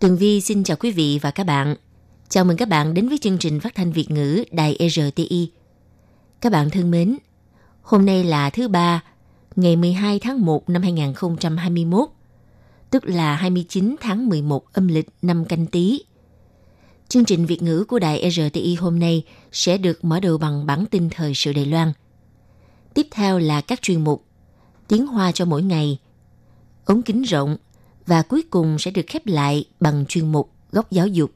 [0.00, 1.76] Tường Vi xin chào quý vị và các bạn.
[2.28, 5.50] Chào mừng các bạn đến với chương trình phát thanh Việt ngữ Đài RTI.
[6.40, 7.16] Các bạn thân mến,
[7.82, 9.02] hôm nay là thứ ba,
[9.56, 12.08] ngày 12 tháng 1 năm 2021,
[12.90, 16.00] tức là 29 tháng 11 âm lịch năm canh tí.
[17.08, 20.86] Chương trình Việt ngữ của Đài RTI hôm nay sẽ được mở đầu bằng bản
[20.90, 21.92] tin thời sự Đài Loan.
[22.94, 24.24] Tiếp theo là các chuyên mục
[24.88, 25.98] Tiếng Hoa cho mỗi ngày,
[26.84, 27.56] ống kính rộng
[28.06, 31.30] và cuối cùng sẽ được khép lại bằng chuyên mục Góc giáo dục.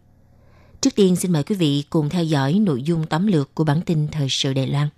[0.80, 3.80] Trước tiên xin mời quý vị cùng theo dõi nội dung tóm lược của bản
[3.80, 4.88] tin thời sự Đài Loan.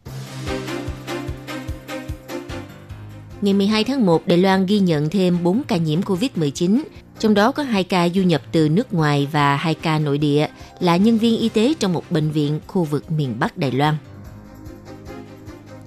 [3.42, 6.82] Ngày 12 tháng 1, Đài Loan ghi nhận thêm 4 ca nhiễm COVID-19,
[7.18, 10.48] trong đó có 2 ca du nhập từ nước ngoài và 2 ca nội địa
[10.80, 13.96] là nhân viên y tế trong một bệnh viện khu vực miền Bắc Đài Loan.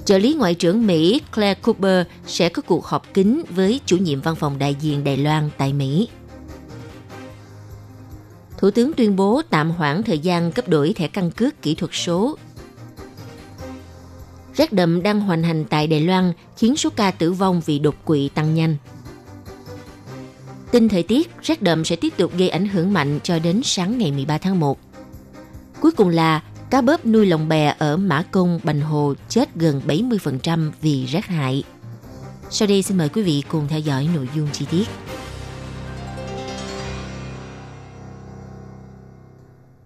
[0.06, 4.22] Trợ lý Ngoại trưởng Mỹ Claire Cooper sẽ có cuộc họp kín với chủ nhiệm
[4.22, 6.08] văn phòng đại diện Đài Loan tại Mỹ.
[8.58, 11.92] Thủ tướng tuyên bố tạm hoãn thời gian cấp đổi thẻ căn cước kỹ thuật
[11.94, 12.38] số.
[14.56, 17.96] Rét đậm đang hoành hành tại Đài Loan khiến số ca tử vong vì đột
[18.06, 18.76] quỵ tăng nhanh.
[20.72, 23.98] Tin thời tiết, rét đậm sẽ tiếp tục gây ảnh hưởng mạnh cho đến sáng
[23.98, 24.80] ngày 13 tháng 1.
[25.82, 29.82] Cuối cùng là cá bớp nuôi lồng bè ở Mã Công, Bành Hồ chết gần
[29.88, 31.64] 70% vì rác hại.
[32.50, 34.88] Sau đây xin mời quý vị cùng theo dõi nội dung chi tiết.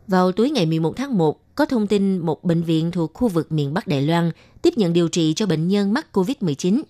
[0.08, 3.52] Vào tối ngày 11 tháng 1, có thông tin một bệnh viện thuộc khu vực
[3.52, 6.82] miền Bắc Đài Loan tiếp nhận điều trị cho bệnh nhân mắc COVID-19.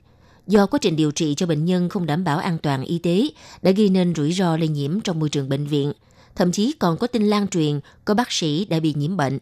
[0.48, 3.28] Do quá trình điều trị cho bệnh nhân không đảm bảo an toàn y tế
[3.62, 5.94] đã gây nên rủi ro lây nhiễm trong môi trường bệnh viện.
[6.36, 9.40] Thậm chí còn có tin lan truyền có bác sĩ đã bị nhiễm bệnh.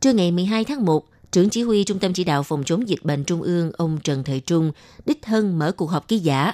[0.00, 3.02] Trưa ngày 12 tháng 1, trưởng chỉ huy Trung tâm Chỉ đạo Phòng chống dịch
[3.02, 4.72] bệnh Trung ương ông Trần Thời Trung
[5.06, 6.52] đích thân mở cuộc họp ký giả,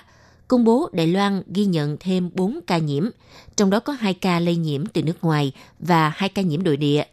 [0.48, 3.08] công bố Đài Loan ghi nhận thêm 4 ca nhiễm,
[3.56, 6.76] trong đó có 2 ca lây nhiễm từ nước ngoài và 2 ca nhiễm nội
[6.76, 7.04] địa.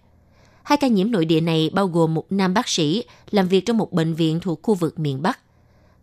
[0.63, 3.78] Hai ca nhiễm nội địa này bao gồm một nam bác sĩ làm việc trong
[3.78, 5.40] một bệnh viện thuộc khu vực miền Bắc.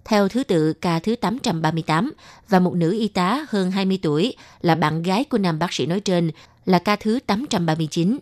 [0.04, 2.12] Theo thứ tự ca thứ 838
[2.48, 5.86] và một nữ y tá hơn 20 tuổi là bạn gái của nam bác sĩ
[5.86, 6.30] nói trên
[6.64, 8.18] là ca thứ 839.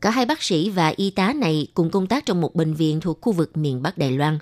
[0.00, 3.00] Cả hai bác sĩ và y tá này cùng công tác trong một bệnh viện
[3.00, 4.38] thuộc khu vực miền Bắc Đài Loan.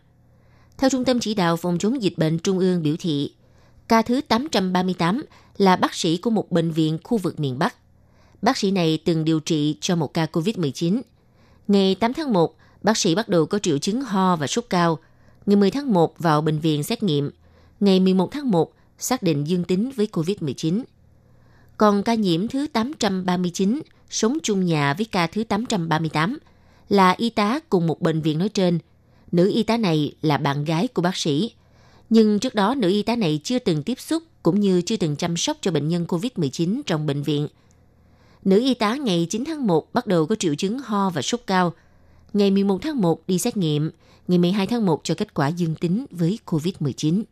[0.78, 3.32] Theo Trung tâm Chỉ đạo Phòng chống dịch bệnh Trung ương biểu thị,
[3.88, 5.24] ca thứ 838
[5.56, 7.74] là bác sĩ của một bệnh viện khu vực miền Bắc.
[8.42, 11.00] Bác sĩ này từng điều trị cho một ca COVID-19.
[11.69, 14.98] Ngày 8 tháng 1, bác sĩ bắt đầu có triệu chứng ho và sốt cao.
[15.46, 17.30] Ngày 10 tháng 1 vào bệnh viện xét nghiệm.
[17.80, 20.82] Ngày 11 tháng 1 xác định dương tính với COVID-19.
[21.76, 23.80] Còn ca nhiễm thứ 839
[24.10, 26.38] sống chung nhà với ca thứ 838
[26.88, 28.78] là y tá cùng một bệnh viện nói trên.
[29.32, 31.52] Nữ y tá này là bạn gái của bác sĩ.
[32.10, 35.16] Nhưng trước đó nữ y tá này chưa từng tiếp xúc cũng như chưa từng
[35.16, 37.48] chăm sóc cho bệnh nhân COVID-19 trong bệnh viện.
[38.44, 41.40] Nữ y tá ngày 9 tháng 1 bắt đầu có triệu chứng ho và sốt
[41.46, 41.72] cao.
[42.32, 43.90] Ngày 11 tháng 1 đi xét nghiệm,
[44.28, 47.22] ngày 12 tháng 1 cho kết quả dương tính với COVID-19.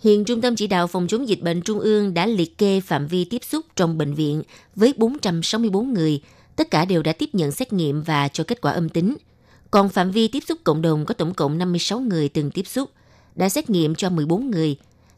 [0.00, 3.06] Hiện Trung tâm Chỉ đạo Phòng chống dịch bệnh Trung ương đã liệt kê phạm
[3.06, 4.42] vi tiếp xúc trong bệnh viện
[4.76, 6.22] với 464 người,
[6.56, 9.16] tất cả đều đã tiếp nhận xét nghiệm và cho kết quả âm tính.
[9.70, 12.90] Còn phạm vi tiếp xúc cộng đồng có tổng cộng 56 người từng tiếp xúc,
[13.34, 14.76] đã xét nghiệm cho 14 người,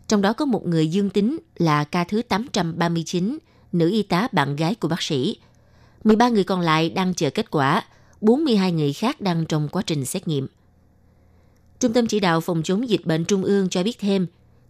[0.08, 3.38] trong đó có một người dương tính là ca thứ 839,
[3.72, 5.36] nữ y tá bạn gái của bác sĩ.
[6.04, 7.84] 13 người còn lại đang chờ kết quả,
[8.20, 10.46] 42 người khác đang trong quá trình xét nghiệm.
[11.80, 14.26] Trung tâm Chỉ đạo Phòng chống dịch bệnh Trung ương cho biết thêm,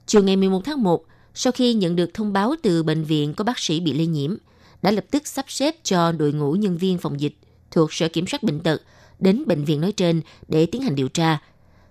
[0.06, 1.04] chiều ngày 11 tháng 1,
[1.34, 4.36] sau khi nhận được thông báo từ bệnh viện có bác sĩ bị lây nhiễm,
[4.82, 7.36] đã lập tức sắp xếp cho đội ngũ nhân viên phòng dịch
[7.70, 8.82] thuộc Sở Kiểm soát Bệnh tật
[9.18, 11.38] đến bệnh viện nói trên để tiến hành điều tra.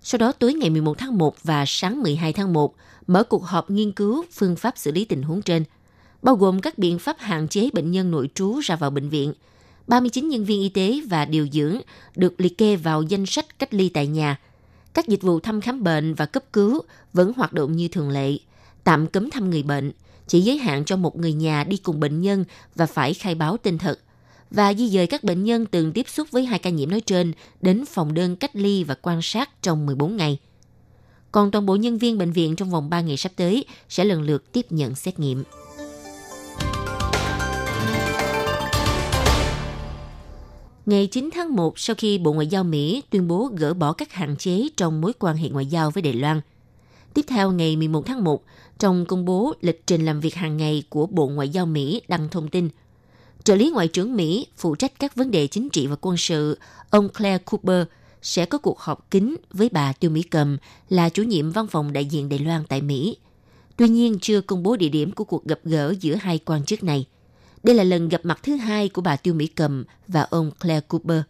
[0.01, 2.75] Sau đó tối ngày 11 tháng 1 và sáng 12 tháng 1,
[3.07, 5.63] mở cuộc họp nghiên cứu phương pháp xử lý tình huống trên,
[6.21, 9.33] bao gồm các biện pháp hạn chế bệnh nhân nội trú ra vào bệnh viện.
[9.87, 11.77] 39 nhân viên y tế và điều dưỡng
[12.15, 14.39] được liệt kê vào danh sách cách ly tại nhà.
[14.93, 16.81] Các dịch vụ thăm khám bệnh và cấp cứu
[17.13, 18.37] vẫn hoạt động như thường lệ,
[18.83, 19.91] tạm cấm thăm người bệnh,
[20.27, 22.45] chỉ giới hạn cho một người nhà đi cùng bệnh nhân
[22.75, 23.99] và phải khai báo tên thật
[24.51, 27.33] và di dời các bệnh nhân từng tiếp xúc với hai ca nhiễm nói trên
[27.61, 30.37] đến phòng đơn cách ly và quan sát trong 14 ngày.
[31.31, 34.21] Còn toàn bộ nhân viên bệnh viện trong vòng 3 ngày sắp tới sẽ lần
[34.21, 35.43] lượt tiếp nhận xét nghiệm.
[40.85, 44.13] Ngày 9 tháng 1, sau khi Bộ Ngoại giao Mỹ tuyên bố gỡ bỏ các
[44.13, 46.41] hạn chế trong mối quan hệ ngoại giao với Đài Loan.
[47.13, 48.43] Tiếp theo, ngày 11 tháng 1,
[48.79, 52.29] trong công bố lịch trình làm việc hàng ngày của Bộ Ngoại giao Mỹ đăng
[52.29, 52.69] thông tin,
[53.43, 56.57] trợ lý Ngoại trưởng Mỹ phụ trách các vấn đề chính trị và quân sự,
[56.89, 57.87] ông Claire Cooper
[58.21, 60.57] sẽ có cuộc họp kín với bà Tiêu Mỹ Cầm
[60.89, 63.17] là chủ nhiệm văn phòng đại diện Đài Loan tại Mỹ.
[63.77, 66.83] Tuy nhiên, chưa công bố địa điểm của cuộc gặp gỡ giữa hai quan chức
[66.83, 67.05] này–
[67.63, 70.81] đây là lần gặp mặt thứ hai của bà Tiêu Mỹ Cầm và ông Claire
[70.87, 71.21] Cooper.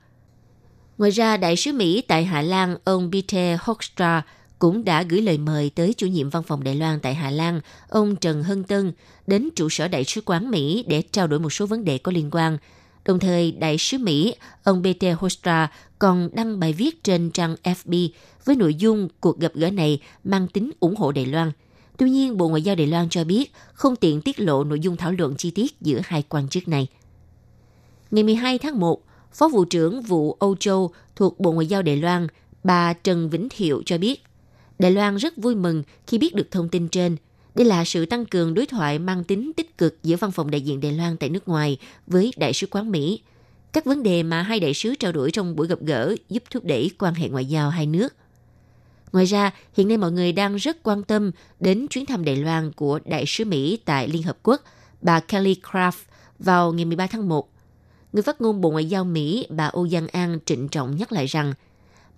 [0.97, 4.21] Ngoài ra, đại sứ Mỹ tại Hà Lan, ông Peter Hoekstra
[4.59, 7.61] cũng đã gửi lời mời tới chủ nhiệm văn phòng Đài Loan tại Hà Lan,
[7.89, 8.93] ông Trần Hân Tân,
[9.27, 12.11] đến trụ sở Đại sứ quán Mỹ để trao đổi một số vấn đề có
[12.11, 12.57] liên quan.
[13.05, 18.09] Đồng thời, Đại sứ Mỹ, ông Peter Hoekstra còn đăng bài viết trên trang FB
[18.45, 21.51] với nội dung cuộc gặp gỡ này mang tính ủng hộ Đài Loan–
[21.97, 24.97] Tuy nhiên, Bộ Ngoại giao Đài Loan cho biết không tiện tiết lộ nội dung
[24.97, 26.87] thảo luận chi tiết giữa hai quan chức này.
[28.11, 29.03] Ngày 12 tháng 1,
[29.33, 32.27] Phó vụ trưởng vụ Âu Châu thuộc Bộ Ngoại giao Đài Loan,
[32.63, 34.23] bà Trần Vĩnh Thiệu cho biết,
[34.79, 37.15] Đài Loan rất vui mừng khi biết được thông tin trên.
[37.55, 40.61] Đây là sự tăng cường đối thoại mang tính tích cực giữa văn phòng đại
[40.61, 41.77] diện Đài Loan tại nước ngoài
[42.07, 43.21] với Đại sứ quán Mỹ.
[43.73, 46.65] Các vấn đề mà hai đại sứ trao đổi trong buổi gặp gỡ giúp thúc
[46.65, 48.13] đẩy quan hệ ngoại giao hai nước.
[49.13, 52.71] Ngoài ra, hiện nay mọi người đang rất quan tâm đến chuyến thăm Đài Loan
[52.71, 54.61] của Đại sứ Mỹ tại Liên Hợp Quốc,
[55.01, 55.91] bà Kelly Craft,
[56.39, 57.49] vào ngày 13 tháng 1.
[58.13, 61.11] Người phát ngôn Bộ Ngoại giao Mỹ, bà oh Âu Giang An trịnh trọng nhắc
[61.11, 61.53] lại rằng,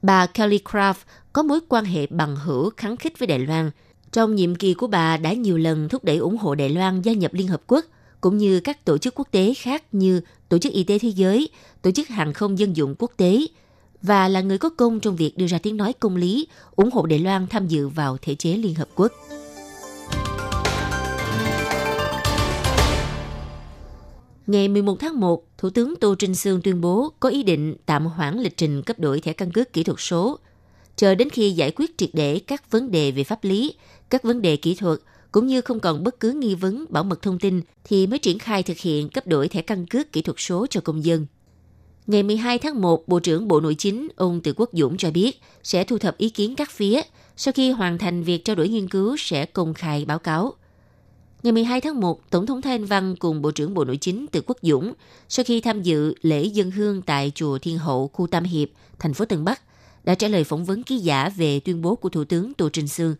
[0.01, 0.94] bà Kelly Craft
[1.34, 3.72] có mối quan hệ bằng hữu kháng khích với Đài Loan.
[4.12, 7.13] Trong nhiệm kỳ của bà đã nhiều lần thúc đẩy ủng hộ Đài Loan gia
[7.13, 7.86] nhập Liên Hợp Quốc,
[8.22, 11.50] cũng như các tổ chức quốc tế khác như Tổ chức Y tế Thế giới,
[11.81, 13.48] Tổ chức Hàng không Dân dụng Quốc tế–
[14.03, 17.05] và là người có công trong việc đưa ra tiếng nói công lý, ủng hộ
[17.05, 19.11] Đài Loan tham dự vào thể chế Liên Hợp Quốc.
[24.47, 28.05] Ngày 11 tháng 1, Thủ tướng Tô Trinh Sương tuyên bố có ý định tạm
[28.05, 30.39] hoãn lịch trình cấp đổi thẻ căn cước kỹ thuật số,
[30.95, 33.73] chờ đến khi giải quyết triệt để các vấn đề về pháp lý,
[34.09, 35.00] các vấn đề kỹ thuật,
[35.31, 38.39] cũng như không còn bất cứ nghi vấn bảo mật thông tin thì mới triển
[38.39, 41.25] khai thực hiện cấp đổi thẻ căn cước kỹ thuật số cho công dân.
[42.07, 45.41] Ngày 12 tháng 1, Bộ trưởng Bộ Nội chính ông Từ Quốc Dũng cho biết
[45.63, 47.01] sẽ thu thập ý kiến các phía.
[47.38, 50.53] Sau khi hoàn thành việc trao đổi nghiên cứu sẽ công khai báo cáo.
[51.44, 54.41] Ngày 12 tháng 1, Tổng thống Thanh Văn cùng Bộ trưởng Bộ Nội chính Từ
[54.45, 54.94] Quốc Dũng
[55.29, 58.69] sau khi tham dự lễ dân hương tại Chùa Thiên Hậu, khu Tam Hiệp,
[59.00, 59.61] thành phố Tân Bắc,
[60.03, 62.88] đã trả lời phỏng vấn ký giả về tuyên bố của Thủ tướng Tô Trinh
[62.88, 63.15] Sương.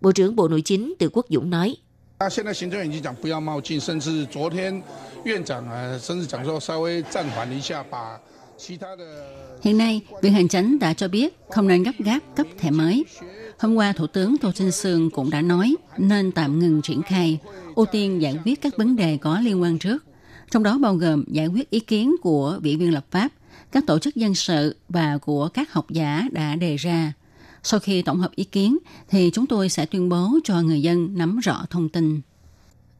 [0.00, 1.76] Bộ trưởng Bộ Nội chính Từ Quốc Dũng nói,
[2.19, 4.81] 那现在行政院已经讲不要冒进，甚至昨天
[5.25, 8.17] 院长啊，甚至讲说稍微暂缓一下，把
[8.57, 9.03] 其他的。
[9.61, 13.05] Hiện nay, Viện Hành Chánh đã cho biết không nên gấp gáp cấp thẻ mới.
[13.59, 17.39] Hôm qua, Thủ tướng Tô Trinh Sương cũng đã nói nên tạm ngừng triển khai,
[17.75, 20.05] ưu tiên giải quyết các vấn đề có liên quan trước,
[20.51, 23.31] trong đó bao gồm giải quyết ý kiến của vị viên lập pháp,
[23.71, 27.13] các tổ chức dân sự và của các học giả đã đề ra
[27.68, 28.78] sau khi tổng hợp ý kiến,
[29.08, 32.20] thì chúng tôi sẽ tuyên bố cho người dân nắm rõ thông tin.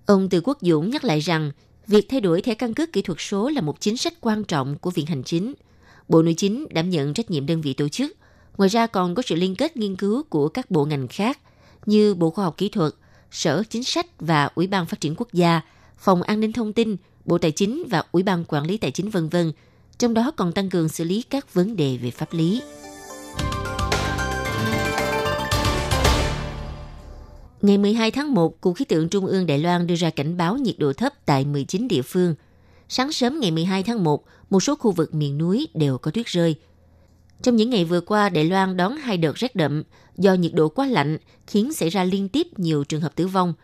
[0.07, 1.53] Ông Từ Quốc Dũng nhắc lại rằng,
[1.87, 4.79] việc thay đổi thẻ căn cước kỹ thuật số là một chính sách quan trọng
[4.79, 5.55] của Viện Hành Chính.
[6.09, 8.17] Bộ Nội chính đảm nhận trách nhiệm đơn vị tổ chức.
[8.57, 11.39] Ngoài ra còn có sự liên kết nghiên cứu của các bộ ngành khác
[11.87, 12.93] như Bộ Khoa học Kỹ thuật,
[13.31, 15.61] Sở Chính sách và Ủy ban Phát triển Quốc gia,
[15.99, 19.11] Phòng An ninh Thông tin, Bộ Tài chính và Ủy ban Quản lý Tài chính
[19.11, 19.37] v.v.
[19.99, 22.61] Trong đó còn tăng cường xử lý các vấn đề về pháp lý.
[27.63, 30.57] Ngày 12 tháng 1, Cục Khí tượng Trung ương Đài Loan đưa ra cảnh báo
[30.57, 32.35] nhiệt độ thấp tại 19 địa phương.
[32.89, 36.27] Sáng sớm ngày 12 tháng 1, một số khu vực miền núi đều có tuyết
[36.27, 36.55] rơi.
[37.43, 39.83] Trong những ngày vừa qua, Đài Loan đón hai đợt rét đậm
[40.17, 43.55] do nhiệt độ quá lạnh khiến xảy ra liên tiếp nhiều trường hợp tử vong.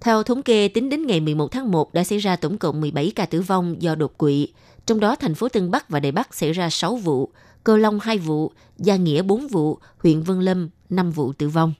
[0.00, 3.12] Theo thống kê, tính đến ngày 11 tháng 1 đã xảy ra tổng cộng 17
[3.14, 4.48] ca tử vong do đột quỵ,
[4.86, 7.30] trong đó thành phố Tân Bắc và Đài Bắc xảy ra 6 vụ,
[7.64, 11.74] Cơ Long 2 vụ, Gia Nghĩa 4 vụ, huyện Vân Lâm 5 vụ tử vong.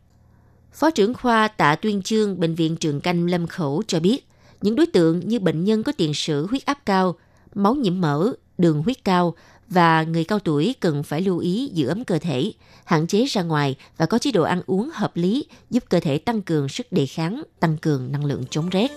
[0.78, 4.28] Phó trưởng khoa Tạ Tuyên Chương Bệnh viện Trường Canh Lâm Khẩu cho biết,
[4.62, 7.14] những đối tượng như bệnh nhân có tiền sử huyết áp cao,
[7.54, 9.34] máu nhiễm mỡ, đường huyết cao
[9.68, 12.52] và người cao tuổi cần phải lưu ý giữ ấm cơ thể,
[12.84, 16.18] hạn chế ra ngoài và có chế độ ăn uống hợp lý giúp cơ thể
[16.18, 18.90] tăng cường sức đề kháng, tăng cường năng lượng chống rét.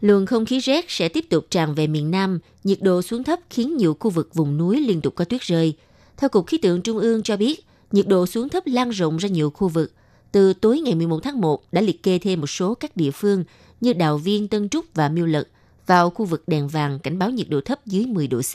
[0.00, 3.40] Luồng không khí rét sẽ tiếp tục tràn về miền Nam, nhiệt độ xuống thấp
[3.50, 5.74] khiến nhiều khu vực vùng núi liên tục có tuyết rơi–
[6.16, 9.28] theo Cục Khí tượng Trung ương cho biết, nhiệt độ xuống thấp lan rộng ra
[9.28, 9.92] nhiều khu vực.
[10.32, 13.44] Từ tối ngày 11 tháng 1 đã liệt kê thêm một số các địa phương
[13.80, 15.48] như Đào Viên, Tân Trúc và Miêu Lật
[15.86, 18.54] vào khu vực đèn vàng cảnh báo nhiệt độ thấp dưới 10 độ C.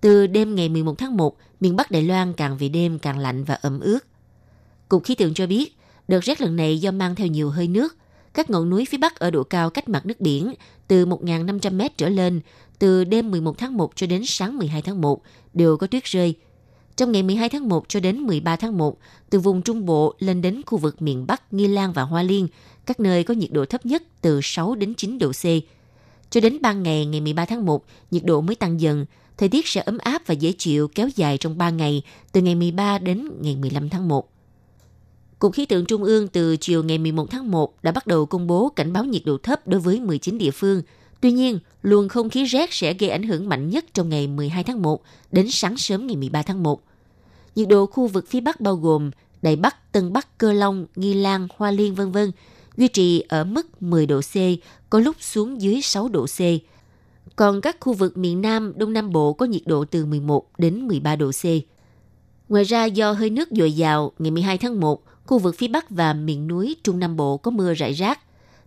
[0.00, 3.44] Từ đêm ngày 11 tháng 1, miền Bắc Đài Loan càng về đêm càng lạnh
[3.44, 3.98] và ẩm ướt.
[4.88, 5.76] Cục khí tượng cho biết,
[6.08, 7.96] đợt rét lần này do mang theo nhiều hơi nước,
[8.38, 10.54] Các ngọn núi phía Bắc ở độ cao cách mặt nước biển
[10.88, 12.40] từ 1.500 m trở lên,
[12.78, 15.22] từ đêm 11 tháng 1 cho đến sáng 12 tháng 1
[15.54, 16.34] đều có tuyết rơi.
[16.98, 18.98] Trong ngày 12 tháng 1 cho đến 13 tháng 1,
[19.30, 22.48] từ vùng Trung Bộ lên đến khu vực miền Bắc, Nghi Lan và Hoa Liên,
[22.86, 25.44] các nơi có nhiệt độ thấp nhất từ 6 đến 9 độ C.
[26.30, 29.66] Cho đến ban ngày ngày 13 tháng 1, nhiệt độ mới tăng dần, thời tiết
[29.66, 32.02] sẽ ấm áp và dễ chịu kéo dài trong 3 ngày,
[32.32, 34.30] từ ngày 13 đến ngày 15 tháng 1.
[35.38, 38.46] Cục Khí tượng Trung ương từ chiều ngày 11 tháng 1 đã bắt đầu công
[38.46, 40.82] bố cảnh báo nhiệt độ thấp đối với 19 địa phương.
[41.20, 44.64] Tuy nhiên, luồng không khí rét sẽ gây ảnh hưởng mạnh nhất trong ngày 12
[44.64, 45.02] tháng 1
[45.32, 46.82] đến sáng sớm ngày 13 tháng 1.
[47.58, 49.10] Nhiệt độ khu vực phía Bắc bao gồm
[49.42, 52.18] Đài Bắc, Tân Bắc, Cơ Long, Nghi Lan, Hoa Liên v.v.
[52.76, 54.34] duy trì ở mức 10 độ C,
[54.90, 56.40] có lúc xuống dưới 6 độ C.
[57.36, 60.88] Còn các khu vực miền Nam, Đông Nam Bộ có nhiệt độ từ 11 đến
[60.88, 61.44] 13 độ C.
[62.48, 65.90] Ngoài ra do hơi nước dồi dào, ngày 12 tháng 1, khu vực phía Bắc
[65.90, 68.20] và miền núi Trung Nam Bộ có mưa rải rác.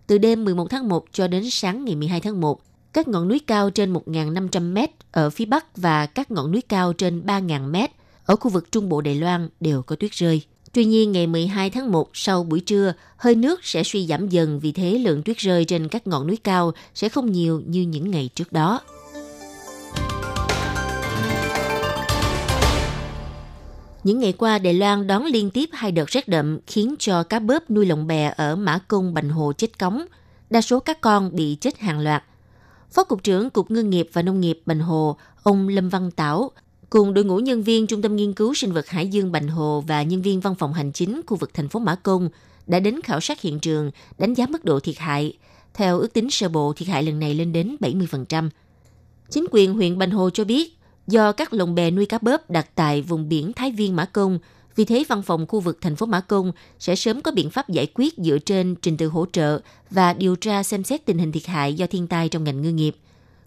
[0.06, 2.60] Từ đêm 11 tháng 1 cho đến sáng ngày 12 tháng 1,
[2.92, 4.78] các ngọn núi cao trên 1.500 m
[5.12, 8.88] ở phía Bắc và các ngọn núi cao trên 3.000 m ở khu vực Trung
[8.88, 10.42] Bộ Đài Loan đều có tuyết rơi.
[10.72, 14.60] Tuy nhiên, ngày 12 tháng 1 sau buổi trưa, hơi nước sẽ suy giảm dần
[14.60, 18.10] vì thế lượng tuyết rơi trên các ngọn núi cao sẽ không nhiều như những
[18.10, 18.80] ngày trước đó.
[24.04, 27.38] Những ngày qua, Đài Loan đón liên tiếp hai đợt rét đậm khiến cho cá
[27.38, 30.02] bớp nuôi lồng bè ở Mã Công Bành Hồ chết cống.
[30.50, 32.24] Đa số các con bị chết hàng loạt.
[32.92, 36.50] Phó Cục trưởng Cục Ngư nghiệp và Nông nghiệp Bành Hồ, ông Lâm Văn Tảo,
[36.92, 39.84] cùng đội ngũ nhân viên Trung tâm Nghiên cứu Sinh vật Hải dương Bành Hồ
[39.86, 42.28] và nhân viên văn phòng hành chính khu vực thành phố Mã Công
[42.66, 45.32] đã đến khảo sát hiện trường, đánh giá mức độ thiệt hại.
[45.74, 48.48] Theo ước tính sơ bộ, thiệt hại lần này lên đến 70%.
[49.30, 52.66] Chính quyền huyện Bành Hồ cho biết, do các lồng bè nuôi cá bớp đặt
[52.74, 54.38] tại vùng biển Thái Viên Mã Công,
[54.76, 57.68] vì thế văn phòng khu vực thành phố Mã Công sẽ sớm có biện pháp
[57.68, 61.32] giải quyết dựa trên trình tự hỗ trợ và điều tra xem xét tình hình
[61.32, 62.96] thiệt hại do thiên tai trong ngành ngư nghiệp–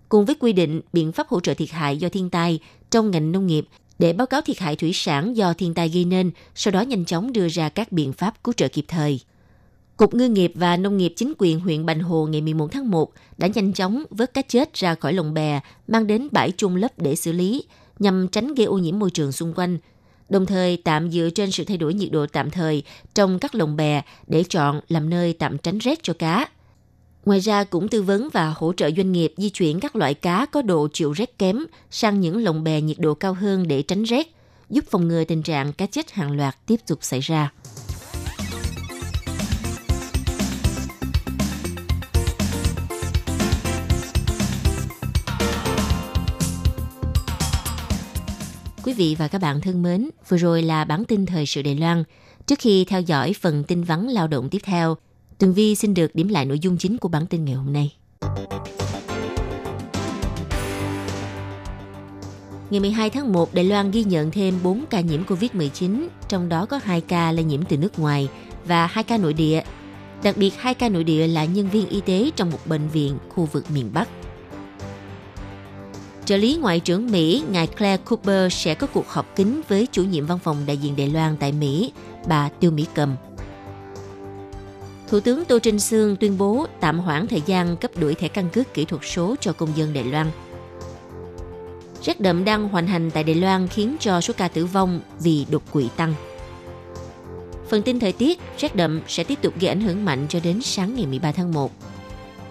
[0.10, 2.60] cùng với quy định biện pháp hỗ trợ thiệt hại do thiên tai
[2.96, 3.68] trong ngành nông nghiệp
[4.00, 7.06] để báo cáo thiệt hại thủy sản do thiên tai gây nên, sau đó nhanh
[7.06, 9.20] chóng đưa ra các biện pháp cứu trợ kịp thời.
[9.98, 13.12] Cục Ngư nghiệp và Nông nghiệp chính quyền huyện Bành Hồ ngày 11 tháng 1
[13.38, 16.92] đã nhanh chóng vớt cá chết ra khỏi lồng bè, mang đến bãi chôn lấp
[16.98, 17.64] để xử lý,
[18.00, 19.78] nhằm tránh gây ô nhiễm môi trường xung quanh.
[20.30, 22.84] Đồng thời tạm dựa trên sự thay đổi nhiệt độ tạm thời
[23.16, 26.50] trong các lồng bè để chọn làm nơi tạm tránh rét cho cá.
[27.26, 30.46] Ngoài ra cũng tư vấn và hỗ trợ doanh nghiệp di chuyển các loại cá
[30.46, 34.04] có độ chịu rét kém sang những lồng bè nhiệt độ cao hơn để tránh
[34.04, 34.28] rét,
[34.70, 37.52] giúp phòng ngừa tình trạng cá chết hàng loạt tiếp tục xảy ra.
[48.84, 51.76] Quý vị và các bạn thân mến, vừa rồi là bản tin thời sự Đài
[51.76, 52.04] Loan.
[52.46, 54.98] Trước khi theo dõi phần tin vắn lao động tiếp theo,
[55.38, 57.96] Tường Vi xin được điểm lại nội dung chính của bản tin ngày hôm nay.
[62.70, 66.66] Ngày 12 tháng 1, Đài Loan ghi nhận thêm 4 ca nhiễm COVID-19, trong đó
[66.66, 68.30] có 2 ca lây nhiễm từ nước ngoài
[68.66, 69.64] và 2 ca nội địa.
[70.24, 73.18] Đặc biệt, 2 ca nội địa là nhân viên y tế trong một bệnh viện
[73.30, 74.10] khu vực miền Bắc.
[76.26, 80.04] Trợ lý Ngoại trưởng Mỹ, ngài Claire Cooper sẽ có cuộc họp kín với chủ
[80.04, 81.92] nhiệm văn phòng đại diện Đài Loan tại Mỹ,
[82.28, 83.16] bà Tiêu Mỹ Cầm.
[85.08, 88.50] Thủ tướng Tô Trinh Sương tuyên bố tạm hoãn thời gian cấp đổi thẻ căn
[88.50, 90.28] cước kỹ thuật số cho công dân Đài Loan.
[92.04, 95.46] Rét đậm đang hoành hành tại Đài Loan khiến cho số ca tử vong vì
[95.52, 96.14] đột quỵ tăng.
[97.70, 100.62] Phần tin thời tiết, rét đậm sẽ tiếp tục gây ảnh hưởng mạnh cho đến
[100.62, 101.72] sáng ngày 13 tháng 1.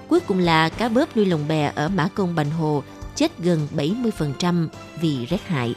[0.09, 2.83] Cuối cùng là cá bớp nuôi lồng bè ở Mã Công Bành Hồ
[3.17, 4.69] chết gần 70%
[5.01, 5.75] vì rét hại.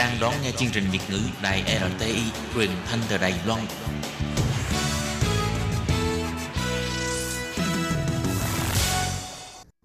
[0.00, 2.22] Đang đón nghe chương trình Việt ngữ Đài RTI
[2.54, 3.60] truyền thanh từ Đài Loan.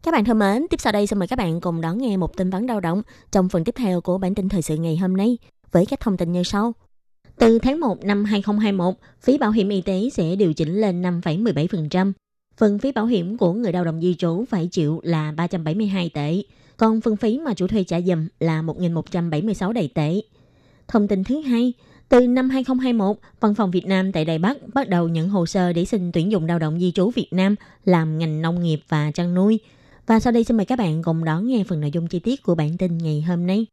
[0.03, 2.38] Các bạn thân mến, tiếp sau đây xin mời các bạn cùng đón nghe một
[2.38, 5.17] tin vắn đau động trong phần tiếp theo của bản tin thời sự ngày hôm
[5.17, 5.38] nay
[5.72, 6.74] với các thông tin như sau.
[7.38, 12.12] Từ tháng 1 năm 2021, phí bảo hiểm y tế sẽ điều chỉnh lên 5,17%.
[12.57, 16.41] Phần phí bảo hiểm của người lao động di trú phải chịu là 372 tệ,
[16.77, 20.22] còn phần phí mà chủ thuê trả dùm là 1.176 đầy tệ.
[20.88, 21.74] Thông tin thứ hai,
[22.10, 25.74] từ năm 2021, Văn phòng Việt Nam tại Đài Bắc bắt đầu nhận hồ sơ
[25.74, 27.55] để xin tuyển dụng lao động di trú Việt Nam
[27.86, 29.60] làm ngành nông nghiệp và chăn nuôi.
[30.08, 32.44] Và sau đây xin mời các bạn cùng đón nghe phần nội dung chi tiết
[32.44, 33.65] của bản tin ngày hôm nay.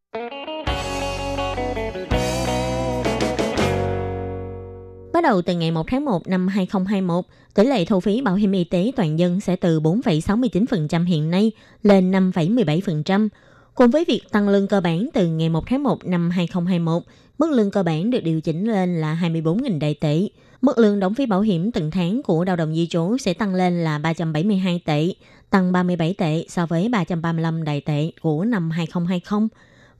[5.12, 8.52] Bắt đầu từ ngày 1 tháng 1 năm 2021, tỷ lệ thu phí bảo hiểm
[8.52, 11.52] y tế toàn dân sẽ từ 4,69% hiện nay
[11.82, 13.28] lên 5,17%.
[13.74, 17.02] Cùng với việc tăng lương cơ bản từ ngày 1 tháng 1 năm 2021,
[17.38, 20.28] mức lương cơ bản được điều chỉnh lên là 24.000 đại tệ.
[20.60, 23.54] Mức lương đóng phí bảo hiểm từng tháng của lao động di trú sẽ tăng
[23.54, 25.12] lên là 372 tệ,
[25.50, 29.48] tăng 37 tệ so với 335 đại tệ của năm 2020.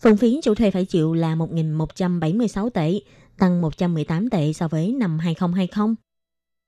[0.01, 3.01] Phần phí chủ thuê phải chịu là 1.176 tệ,
[3.43, 5.95] tăng 118 tệ so với năm 2020.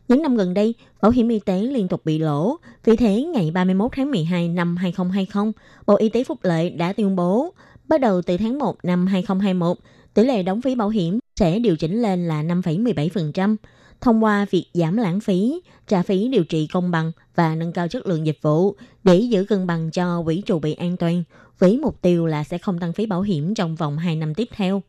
[0.09, 2.57] Những năm gần đây, bảo hiểm y tế liên tục bị lỗ.
[2.85, 5.53] Vì thế, ngày 31 tháng 12 năm 2020,
[5.87, 7.55] Bộ Y tế Phúc Lợi đã tuyên bố,
[7.89, 9.77] bắt đầu từ tháng 1 năm 2021,
[10.15, 13.57] tỷ lệ đóng phí bảo hiểm sẽ điều chỉnh lên là 5,17%,
[14.01, 17.89] thông qua việc giảm lãng phí, trả phí điều trị công bằng và nâng cao
[17.89, 21.25] chất lượng dịch vụ để giữ cân bằng cho quỹ trụ bị an toàn,
[21.59, 24.49] với mục tiêu là sẽ không tăng phí bảo hiểm trong vòng 2 năm tiếp
[24.53, 24.83] theo.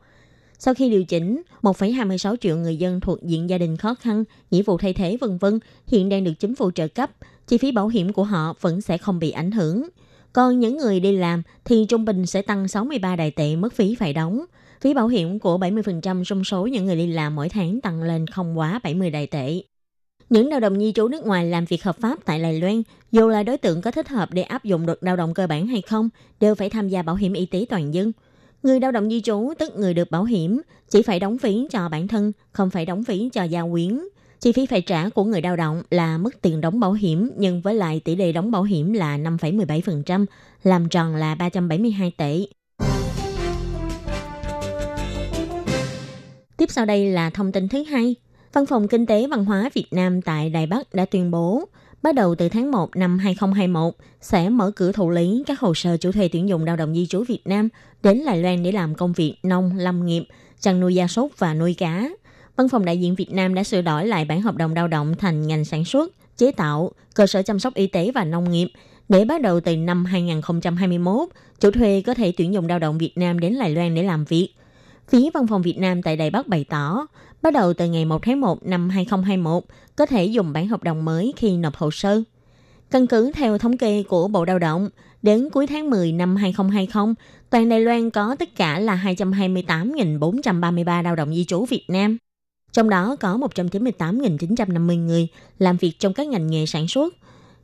[0.59, 4.61] Sau khi điều chỉnh, 1,26 triệu người dân thuộc diện gia đình khó khăn, nghĩa
[4.61, 7.11] vụ thay thế vân vân hiện đang được chính phủ trợ cấp,
[7.47, 9.89] chi phí bảo hiểm của họ vẫn sẽ không bị ảnh hưởng.
[10.33, 13.95] Còn những người đi làm thì trung bình sẽ tăng 63 đại tệ mức phí
[13.95, 14.45] phải đóng.
[14.81, 18.27] Phí bảo hiểm của 70% trong số những người đi làm mỗi tháng tăng lên
[18.27, 19.61] không quá 70 đại tệ.
[20.29, 23.27] Những lao động di trú nước ngoài làm việc hợp pháp tại Đài Loan, dù
[23.27, 25.81] là đối tượng có thích hợp để áp dụng được lao động cơ bản hay
[25.81, 26.09] không,
[26.39, 28.11] đều phải tham gia bảo hiểm y tế toàn dân–
[28.65, 31.89] Người lao động di trú, tức người được bảo hiểm, chỉ phải đóng phí cho
[31.89, 33.99] bản thân, không phải đóng phí cho gia quyến.
[34.39, 37.61] Chi phí phải trả của người lao động là mức tiền đóng bảo hiểm nhân
[37.61, 40.25] với lại tỷ lệ đóng bảo hiểm là 5,17%,
[40.63, 42.39] làm tròn là 372 tệ.
[46.57, 48.15] Tiếp sau đây là thông tin thứ hai.
[48.53, 51.65] Văn phòng Kinh tế Văn hóa Việt Nam tại Đài Bắc đã tuyên bố
[52.05, 55.97] bắt đầu từ tháng 1 năm 2021 sẽ mở cửa thụ lý các hồ sơ
[55.97, 57.69] chủ thuê tuyển dụng lao động di trú Việt Nam
[58.03, 60.23] đến Đài Loan để làm công việc nông, lâm nghiệp,
[60.59, 62.09] chăn nuôi gia súc và nuôi cá.
[62.55, 65.15] Văn phòng đại diện Việt Nam đã sửa đổi lại bản hợp đồng lao động
[65.17, 68.67] thành ngành sản xuất, chế tạo, cơ sở chăm sóc y tế và nông nghiệp
[69.09, 73.13] để bắt đầu từ năm 2021, chủ thuê có thể tuyển dụng lao động Việt
[73.15, 74.49] Nam đến Đài Loan để làm việc.
[75.07, 77.07] Phía văn phòng Việt Nam tại Đài Bắc bày tỏ,
[77.45, 79.63] bắt đầu từ ngày 1 tháng 1 năm 2021,
[79.95, 82.21] có thể dùng bản hợp đồng mới khi nộp hồ sơ.
[82.91, 84.89] Căn cứ theo thống kê của Bộ Đào động,
[85.21, 87.13] đến cuối tháng 10 năm 2020,
[87.49, 92.17] toàn Đài Loan có tất cả là 228.433 lao động di trú Việt Nam.
[92.71, 95.27] Trong đó có 198.950 người
[95.59, 97.13] làm việc trong các ngành nghề sản xuất,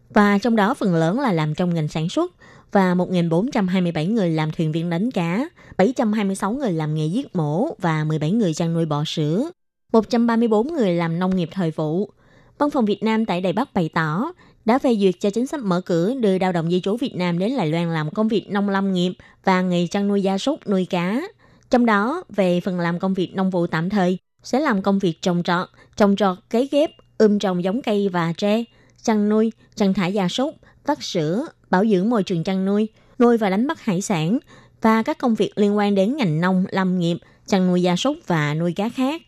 [0.09, 2.33] và trong đó phần lớn là làm trong ngành sản xuất,
[2.71, 8.03] và 1.427 người làm thuyền viên đánh cá, 726 người làm nghề giết mổ và
[8.03, 9.51] 17 người chăn nuôi bò sữa,
[9.91, 12.09] 134 người làm nông nghiệp thời vụ.
[12.57, 14.31] Văn phòng Việt Nam tại Đài Bắc bày tỏ
[14.65, 17.39] đã phê duyệt cho chính sách mở cửa đưa lao động di trú Việt Nam
[17.39, 20.67] đến Đài Loan làm công việc nông lâm nghiệp và nghề chăn nuôi gia súc,
[20.67, 21.21] nuôi cá.
[21.69, 25.21] Trong đó, về phần làm công việc nông vụ tạm thời, sẽ làm công việc
[25.21, 28.63] trồng trọt, trồng trọt, cấy ghép, ươm trồng giống cây và tre,
[29.03, 32.87] chăn nuôi, chăn thả gia súc, vắt sữa, bảo dưỡng môi trường chăn nuôi,
[33.19, 34.39] nuôi và đánh bắt hải sản
[34.81, 38.17] và các công việc liên quan đến ngành nông, lâm nghiệp, chăn nuôi gia súc
[38.27, 39.21] và nuôi cá khác.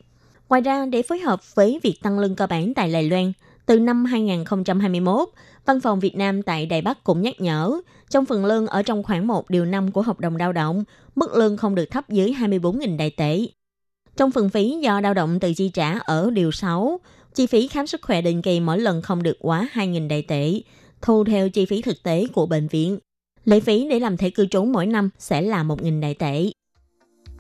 [0.54, 3.34] Ngoài ra, để phối hợp với việc tăng lương cơ bản tại Đài Loan,
[3.66, 5.30] từ năm 2021,
[5.66, 9.04] Văn phòng Việt Nam tại Đài Bắc cũng nhắc nhở, trong phần lương ở trong
[9.04, 10.84] khoảng 1 điều 5 của hợp đồng lao động,
[11.16, 13.40] mức lương không được thấp dưới 24.000 đại tệ.
[14.18, 17.00] Trong phần phí do lao động tự chi trả ở điều 6,
[17.36, 20.62] chi phí khám sức khỏe định kỳ mỗi lần không được quá 2.000 đại tệ,
[21.02, 23.00] thu theo chi phí thực tế của bệnh viện.
[23.46, 26.52] Lệ phí để làm thẻ cư trú mỗi năm sẽ là 1.000 đại tệ.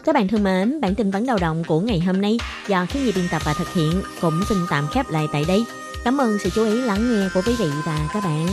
[0.03, 2.37] Các bạn thân mến, bản tin vấn đầu động của ngày hôm nay
[2.67, 5.65] do khi nhi biên tập và thực hiện cũng xin tạm khép lại tại đây.
[6.03, 8.47] Cảm ơn sự chú ý lắng nghe của quý vị và các bạn.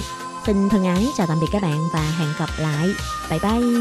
[0.47, 2.89] Xin thân ái chào tạm biệt các bạn và hẹn gặp lại.
[3.31, 3.79] Bye bye.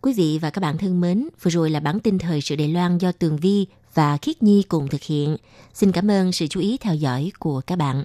[0.00, 2.68] Quý vị và các bạn thân mến, vừa rồi là bản tin thời sự Đài
[2.68, 5.36] Loan do Tường Vi và Khiết Nhi cùng thực hiện.
[5.74, 8.04] Xin cảm ơn sự chú ý theo dõi của các bạn.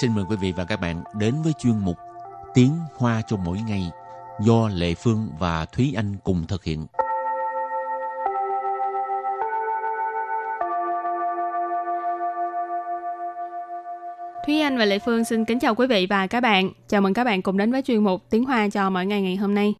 [0.00, 1.96] Xin mời quý vị và các bạn đến với chuyên mục
[2.54, 3.90] Tiếng Hoa cho mỗi ngày
[4.40, 6.86] do Lệ Phương và Thúy Anh cùng thực hiện.
[14.46, 16.70] Thúy Anh và Lệ Phương xin kính chào quý vị và các bạn.
[16.88, 19.36] Chào mừng các bạn cùng đến với chuyên mục Tiếng Hoa cho mỗi ngày ngày
[19.36, 19.74] hôm nay.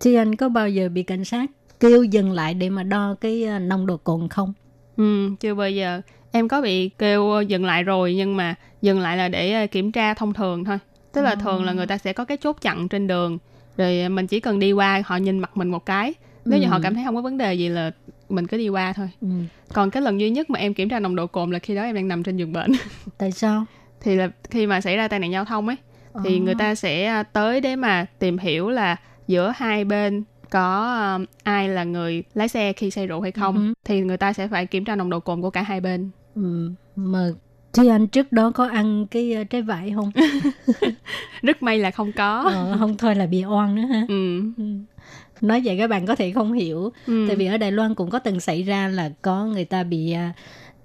[0.00, 3.44] Thúy Anh có bao giờ bị cảnh sát kêu dừng lại để mà đo cái
[3.44, 4.52] ờ, nồng độ cồn không?
[4.96, 6.00] Ừ, chưa bao giờ.
[6.36, 9.92] Em có bị kêu dừng lại rồi nhưng mà dừng lại là để ờ, kiểm
[9.92, 10.78] tra thông thường thôi.
[11.12, 13.38] Tức là thường là người ta sẽ có cái chốt chặn trên đường
[13.76, 16.14] rồi mình chỉ cần đi qua họ nhìn mặt mình một cái.
[16.44, 17.90] Nếu như họ cảm thấy không có vấn đề gì là
[18.28, 19.10] mình cứ đi qua thôi.
[19.20, 19.28] Ừ.
[19.72, 21.82] Còn cái lần duy nhất mà em kiểm tra nồng độ cồn là khi đó
[21.82, 22.72] em đang nằm trên giường bệnh.
[23.18, 23.64] Tại sao?
[24.00, 25.76] thì là khi mà xảy ra tai nạn giao thông ấy
[26.24, 26.40] thì Ờ.
[26.42, 28.96] người ta sẽ à, tới để mà tìm hiểu là
[29.28, 33.74] giữa hai bên có ai là người lái xe khi say rượu hay không Ừ.
[33.84, 36.70] thì người ta sẽ phải kiểm tra nồng độ cồn của cả hai bên Ừ.
[36.96, 37.30] Mà
[37.72, 40.10] Thúy Anh trước đó có ăn cái ờ, trái vải không?
[41.42, 44.04] rất may là không có ờ, không thôi là bị oan nữa ha.
[44.08, 44.40] ừ.
[44.56, 44.64] Ừ.
[45.40, 46.92] Nói vậy các bạn có thể không hiểu.
[47.06, 47.24] Ừ.
[47.28, 50.12] Tại vì ở Đài Loan cũng có từng xảy ra là có người ta bị
[50.12, 50.32] à,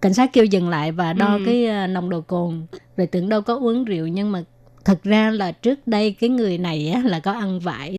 [0.02, 1.42] cảnh sát kêu dừng lại và đo Ừ.
[1.46, 2.66] cái à, nồng độ cồn
[2.98, 4.44] rồi tưởng đâu có uống rượu nhưng mà
[4.86, 7.96] thật ra là trước đây cái người này á, là có ăn vải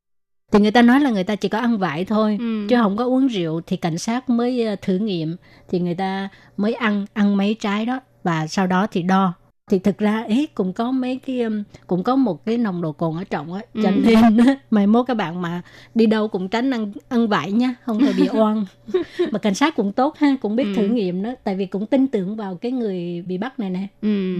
[0.52, 2.66] thì người ta nói là người ta chỉ có ăn vải thôi Ừ.
[2.68, 5.36] chứ không có uống rượu thì cảnh sát mới à, thử nghiệm
[5.68, 9.32] thì người ta mới ăn ăn mấy trái đó và sau đó thì đo
[9.70, 11.40] thì thực ra ấy cũng có mấy cái
[11.86, 13.94] cũng có một cái nồng độ cồn ở trọng á cho Ừ.
[14.04, 15.62] nên mai mốt các bạn mà
[15.94, 18.64] đi đâu cũng tránh ăn ăn vải nha không thôi bị oan
[19.30, 20.72] mà cảnh sát cũng tốt ha cũng biết Ừ.
[20.76, 23.86] thử nghiệm đó tại vì cũng tin tưởng vào cái người bị bắt này nè
[24.02, 24.34] Ừ.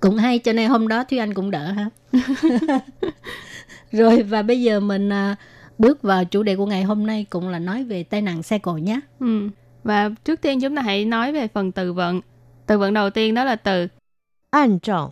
[0.00, 1.90] cũng hay cho nên hôm đó thúy anh cũng đỡ ha
[3.92, 5.36] Rồi và bây giờ mình à,
[5.78, 8.58] bước vào chủ đề của ngày hôm nay cũng là nói về tai nạn xe
[8.58, 9.00] cộ nhé.
[9.20, 9.48] Ừ.
[9.84, 12.20] Và trước tiên chúng ta hãy nói về phần từ vựng.
[12.66, 13.88] Từ vựng đầu tiên đó là từ
[14.50, 15.10] an trọng.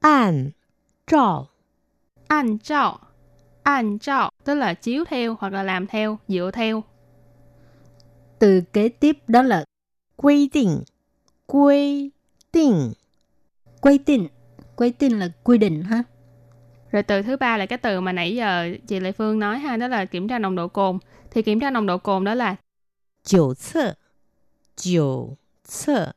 [0.00, 0.50] An
[1.06, 1.44] trọng.
[2.28, 2.96] An trọng.
[3.62, 6.82] An trọng tức là chiếu theo hoặc là làm theo, dựa theo.
[8.38, 9.64] Từ kế tiếp đó là
[10.16, 10.82] quy định.
[11.46, 12.10] Quy
[12.52, 12.92] định.
[13.80, 14.28] Quy định.
[14.76, 16.02] Quy định là quy định ha.
[16.91, 19.77] Rồi từ thứ ba là cái từ mà nãy giờ chị Lệ Phương nói ha,
[19.77, 20.99] đó là kiểm tra nồng độ cồn.
[21.31, 22.55] Thì kiểm tra nồng độ cồn đó là
[23.23, 23.93] 九测，
[24.77, 25.35] 九
[25.65, 26.13] 测，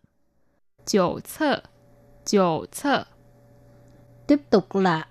[0.86, 1.62] chiều测,
[2.24, 3.04] chiều测.
[4.26, 5.08] tiếp tục là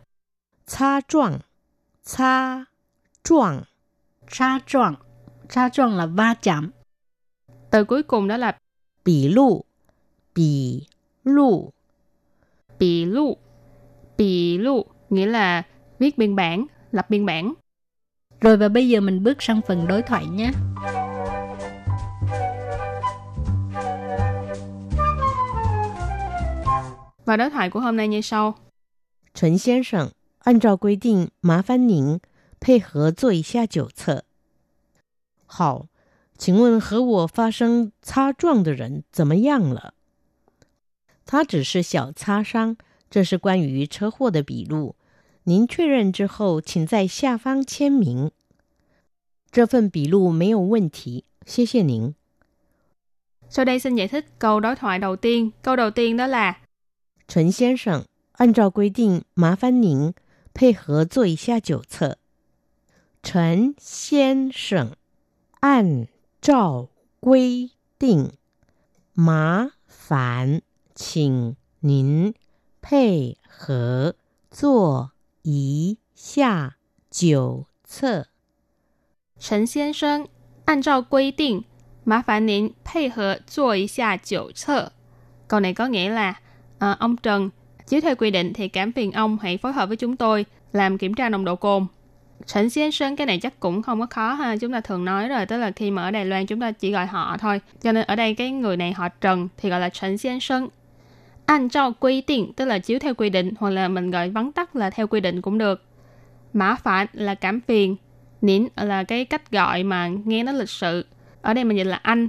[0.65, 1.39] 擦撞，
[2.03, 2.65] 擦
[3.23, 3.63] 撞，
[4.31, 4.95] tra tròn
[5.49, 6.71] tra tròn là va chạm
[7.69, 8.57] Từ cuối cùng đó là
[9.03, 9.65] 笔录，
[10.33, 10.87] 笔
[11.23, 11.73] 录，
[12.79, 13.37] bì lụ,
[14.17, 15.63] bì lụ, nghĩa là
[15.99, 17.53] viết biên bản, lập biên bản.
[18.41, 20.51] rồi và bây giờ mình bước sang phần đối thoại nhé
[27.25, 28.55] Và đối thoại của hôm nay như sau.
[29.35, 32.19] 陈先生，按照规定，麻烦您
[32.59, 34.23] 配合做一下酒测。
[35.45, 35.85] 好，
[36.37, 39.93] 请问和我发生擦撞的人怎么样了？
[41.27, 42.77] 他只是小擦伤，
[43.13, 44.95] 这是关于车祸的笔录。
[45.43, 48.31] 您确认之后，请在下方签名。
[49.51, 52.13] 这份笔录没有问题，谢谢您。
[53.49, 55.51] Sau đây xin giải thích câu đối thoại đầu tiên.
[55.63, 56.55] Câu đầu tiên đó là
[57.27, 60.13] 陈先生，按照规定，麻烦您
[60.53, 62.19] 配合做一下酒测。
[63.23, 64.95] 陈先生，
[65.61, 66.07] 按
[66.39, 68.33] 照规定，
[69.13, 70.61] 麻烦
[70.93, 72.33] 请您
[72.83, 74.15] 配合
[74.51, 75.11] 做
[75.43, 76.75] 一下
[77.09, 78.27] 酒测。
[79.39, 80.27] 陈先生，
[80.65, 81.63] 按照规定，
[82.03, 84.91] 麻烦您配合做一下酒测。
[85.47, 86.39] Câu này có nghĩa là
[86.79, 87.49] à, ông Trần,
[87.87, 90.97] chiếu theo quy định thì cảm phiền ông hãy phối hợp với chúng tôi làm
[90.97, 91.87] kiểm tra nồng độ cồn.
[92.45, 95.57] Trần先Sinh cái này chắc cũng không có khó ha, chúng ta thường nói rồi, tức
[95.57, 97.61] là khi mà ở Đài Loan chúng ta chỉ gọi họ thôi.
[97.81, 100.67] Cho nên ở đây cái người này họ Trần thì gọi là Trần先Sinh.
[101.45, 104.89] 按照quy định tức là chiếu theo quy định hoặc là mình gọi vắn tắt là
[104.89, 105.83] theo quy định cũng được.
[106.53, 107.95] Mã phản là cảm phiền,
[108.41, 111.05] nín là cái cách gọi mà nghe nó lịch sự.
[111.41, 112.27] Ở đây mình dịch là anh,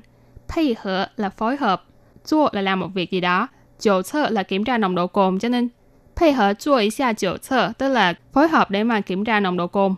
[0.49, 1.85] pay hợp là phối hợp,
[2.27, 5.69] chua là làm một việc gì đó, chiều测là kiểm tra nồng độ cồn cho nên
[6.17, 9.41] pay hợp chua ý xa chiều 测 tức là phối hợp để mà kiểm tra
[9.41, 9.95] nồng độ cồn.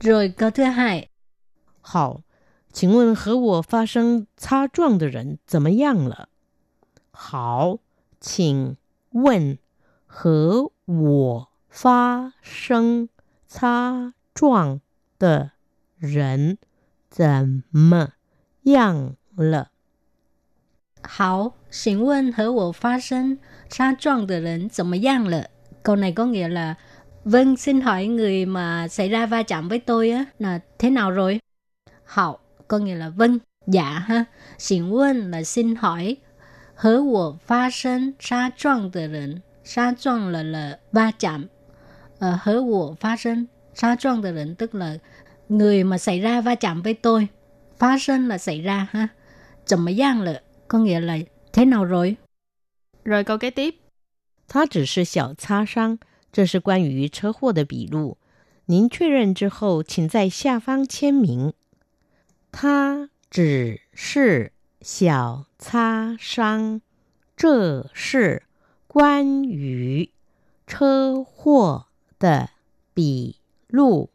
[0.00, 1.08] rồi câu thứ hai
[1.82, 2.20] 好，
[2.72, 6.28] 请问和我发生擦撞的人怎么样了？
[7.10, 7.78] 好，
[8.22, 8.76] 请
[9.10, 9.58] 问
[10.06, 13.08] 和我发生
[13.46, 14.80] 擦撞
[15.18, 15.52] 的
[15.98, 16.58] 人
[17.10, 18.12] 怎么
[18.62, 19.70] 样了？
[21.02, 25.48] hảo xin问和我发生擦撞的人怎么样了
[25.82, 26.74] câu này có nghĩa là
[27.24, 31.10] vâng xin hỏi người mà xảy ra va chạm với tôi á là thế nào
[31.10, 31.40] rồi
[32.04, 34.24] hậu có nghĩa là vâng dạ ha
[34.58, 36.16] xin问 là xin hỏi
[36.82, 41.48] 和我发生擦撞的人擦撞 là là va chạm
[42.20, 44.98] ờ, 和我发生擦撞的人 tức là
[45.48, 47.28] người mà xảy ra va chạm với tôi
[47.78, 49.08] phát sinh là xảy ra ha
[49.64, 51.18] 怎么样了 có nghĩa là
[51.52, 52.16] thế nào rồi
[53.04, 53.74] Rồi câu kế tiếp.
[54.48, 55.98] 他只是小擦伤，
[56.30, 58.18] 这是关于车祸的笔录。
[58.66, 61.54] 您确认之后，请在下方签名。
[62.52, 64.51] 他只是
[64.83, 66.81] 小擦伤，
[67.37, 68.43] 这是
[68.85, 70.11] 关于
[70.67, 71.85] 车祸
[72.19, 72.49] 的
[72.93, 73.37] 笔
[73.69, 74.09] 录。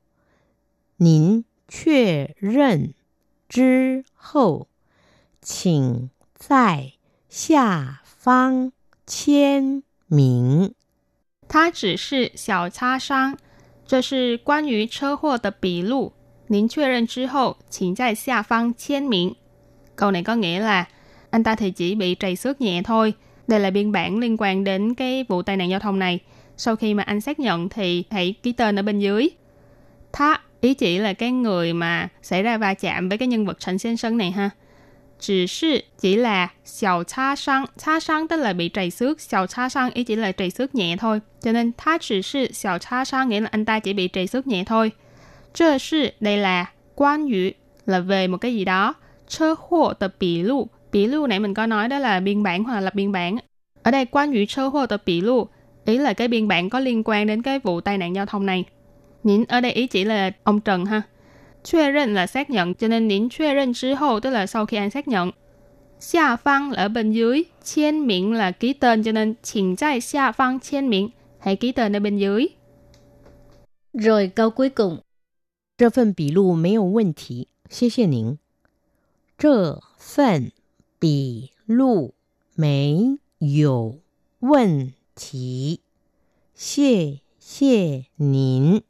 [0.98, 2.92] 您确认
[3.48, 4.68] 之后，
[5.40, 6.92] 请在
[7.31, 8.70] 下方
[9.07, 10.74] 签名。
[11.48, 13.38] 它只是小擦伤，
[13.87, 16.12] 这是关于车祸的笔录。
[16.48, 19.35] 您确认之后，请在下方签名.
[19.98, 20.84] Câu này có nghĩa là
[21.30, 23.12] anh ta thì chỉ bị trầy xước nhẹ thôi.
[23.46, 26.18] Đây là biên bản liên quan đến cái vụ tai nạn giao thông này.
[26.56, 29.28] Sau khi mà anh xác nhận thì hãy ký tên ở bên dưới.
[30.12, 33.61] Tha ý chỉ là cái người mà xảy ra va chạm với cái nhân vật
[33.61, 34.50] Trần Sen Sơn này ha.
[35.20, 39.46] Chỉ sư chỉ là xiao cha sang, cha sang tức là bị trầy xước, xiao
[39.46, 41.20] cha sang ý chỉ là trầy xước nhẹ thôi.
[41.42, 44.26] Cho nên tha chỉ sư xiao cha sang nghĩa là anh ta chỉ bị trầy
[44.26, 44.90] xước nhẹ thôi.
[45.54, 47.50] Chơ sư đây là quan yu
[47.87, 48.94] là về một cái gì đó
[49.27, 50.67] Chơ hộ tập bỉ lụ.
[50.91, 53.38] Bỉ lụ nãy mình có nói đó là biên bản hoặc là lập biên bản.
[53.84, 55.47] Ở đây quan yu chơ hộ tập bỉ lụ.
[55.86, 58.45] Ý là cái biên bản có liên quan đến cái vụ tai nạn giao thông
[58.45, 58.63] này.
[59.23, 61.01] Nín ở đây ý chỉ là ông Trần ha.
[61.63, 65.32] 确认là xác nhận, cho nên nín 确认之后 tức là sau khi anh xác nhận.
[65.99, 71.56] Xia phang là ở bên dưới, chiên miệng là ký tên, cho nên 请在下方签名, hãy
[71.56, 72.47] ký tên ở bên dưới.
[73.93, 74.97] rồi câu cuối cùng
[75.77, 78.38] 这份笔录没有问题，谢谢您。
[79.38, 80.51] 这份
[80.99, 82.13] 笔录
[82.56, 83.99] 没有
[84.39, 85.79] 问题，
[86.56, 88.82] 谢谢您。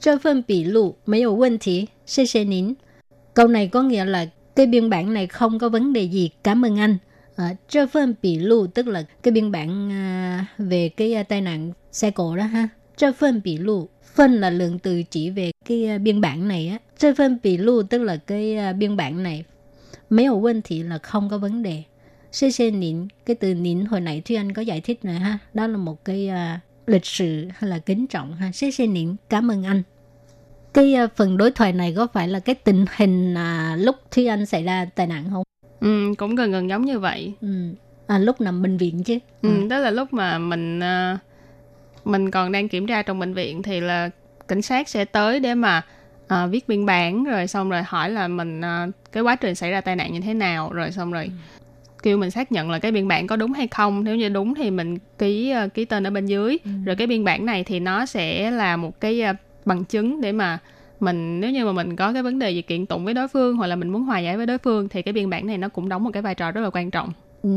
[0.00, 2.74] Cho phân bị lụ mấy ổ vấn thị, xê xê nín.
[3.34, 4.26] Câu này có nghĩa là
[4.56, 6.96] cái biên bản này không có vấn đề gì, cảm ơn anh.
[7.36, 11.40] À, cho phân bị lụ tức là cái biên bản à, về cái à, tai
[11.40, 12.68] nạn xe cộ đó ha.
[12.96, 16.68] Cho phân bị lụ, phân là lượng từ chỉ về cái à, biên bản này
[16.68, 16.78] á.
[16.99, 19.43] Cho phân bị lụ tức là cái à, biên bản này.
[20.09, 21.83] Mấy ổ vấn thị là không có vấn đề.
[22.31, 25.37] Xê xê nín, cái từ nín hồi nãy Thúy Anh có giải thích rồi ha.
[25.53, 28.51] Đó là một cái à, lịch sự hay là kính trọng ha.
[28.51, 29.83] Xê xê nín, cảm ơn anh
[30.73, 34.25] cái à, phần đối thoại này có phải là cái tình hình à, lúc Thúy
[34.25, 35.43] Anh xảy ra tai nạn không?
[35.79, 37.33] Ừ, cũng gần gần giống như vậy.
[37.41, 37.47] Ừ.
[38.07, 39.19] À, lúc nằm bệnh viện chứ.
[39.41, 41.17] Ừ, đó là lúc mà mình ờ,
[42.05, 44.09] mình còn đang kiểm tra trong bệnh viện thì là
[44.47, 45.85] cảnh sát sẽ tới để mà
[46.29, 49.71] ờ, viết biên bản rồi xong rồi hỏi là mình ờ, cái quá trình xảy
[49.71, 51.31] ra tai nạn như thế nào rồi xong rồi
[52.03, 54.55] kêu mình xác nhận là cái biên bản có đúng hay không nếu như đúng
[54.55, 57.79] thì mình ký ờ, ký tên ở bên dưới rồi cái biên bản này thì
[57.79, 59.33] nó sẽ là một cái ờ,
[59.65, 60.59] bằng chứng để mà
[60.99, 63.57] mình nếu như mà mình có cái vấn đề gì kiện tụng với đối phương
[63.57, 65.69] hoặc là mình muốn hòa giải với đối phương thì cái biên bản này nó
[65.69, 67.09] cũng đóng một cái vai trò rất là quan trọng
[67.43, 67.49] Ừ.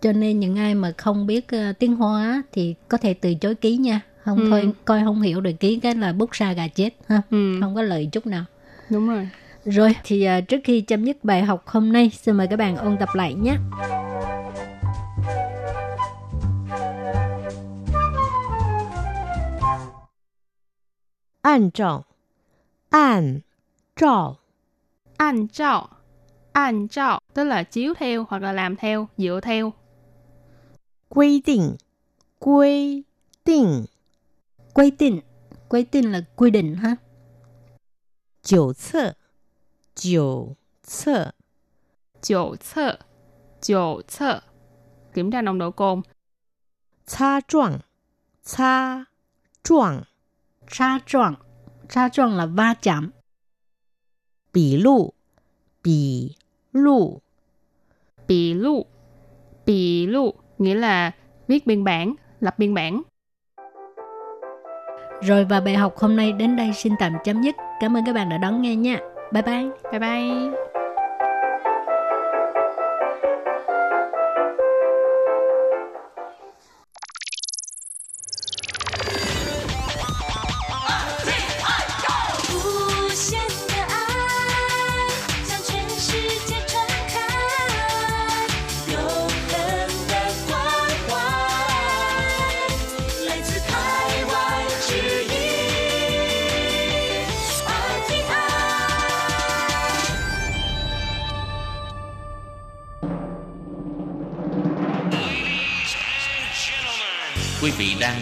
[0.00, 3.54] Cho nên những ai mà không biết à, tiếng Hoa thì có thể từ chối
[3.54, 4.50] ký nha không ừ.
[4.50, 7.22] thôi coi không hiểu được ký cái là bút ra gà chết ha?
[7.30, 7.58] Ừ.
[7.60, 8.44] không có lời chút nào.
[8.90, 9.28] Đúng rồi.
[9.64, 12.76] Rồi thì uh, trước khi chấm dứt bài học hôm nay xin mời các bạn
[12.76, 13.56] ôn tập lại nhé.
[21.42, 22.04] An trào
[22.90, 23.40] An
[23.96, 24.36] trào
[25.16, 25.88] An trào
[26.52, 29.72] An trào tức là chiếu theo hoặc là làm theo, dựa theo.
[31.08, 31.76] Quy định.
[32.38, 33.02] Quy
[33.44, 33.84] định
[34.73, 35.21] 规定，
[35.67, 36.97] 规定 Quy định, quy định là quy định ha.
[38.41, 39.13] 九册，
[39.95, 41.33] 九册
[42.21, 42.99] 九测
[43.61, 44.41] 九测
[45.13, 46.01] kiểm tra nồng độ cồn
[47.05, 47.79] 擦撞，
[48.43, 49.05] 擦
[49.63, 50.03] 撞
[50.67, 51.35] Tra撞,
[51.89, 53.11] tra撞là va chạm.
[54.51, 55.13] 笔录，
[55.81, 56.35] 笔
[56.71, 57.21] 录
[58.27, 58.85] bì lưu
[59.65, 61.11] bì lưu nghĩa là
[61.47, 63.01] viết biên bản lập biên bản
[65.22, 67.54] Rồi và bài học hôm nay đến đây xin tạm chấm dứt.
[67.80, 68.98] Cảm ơn các bạn đã đón nghe nha.
[69.32, 69.64] Bye bye.
[69.92, 70.73] bye bye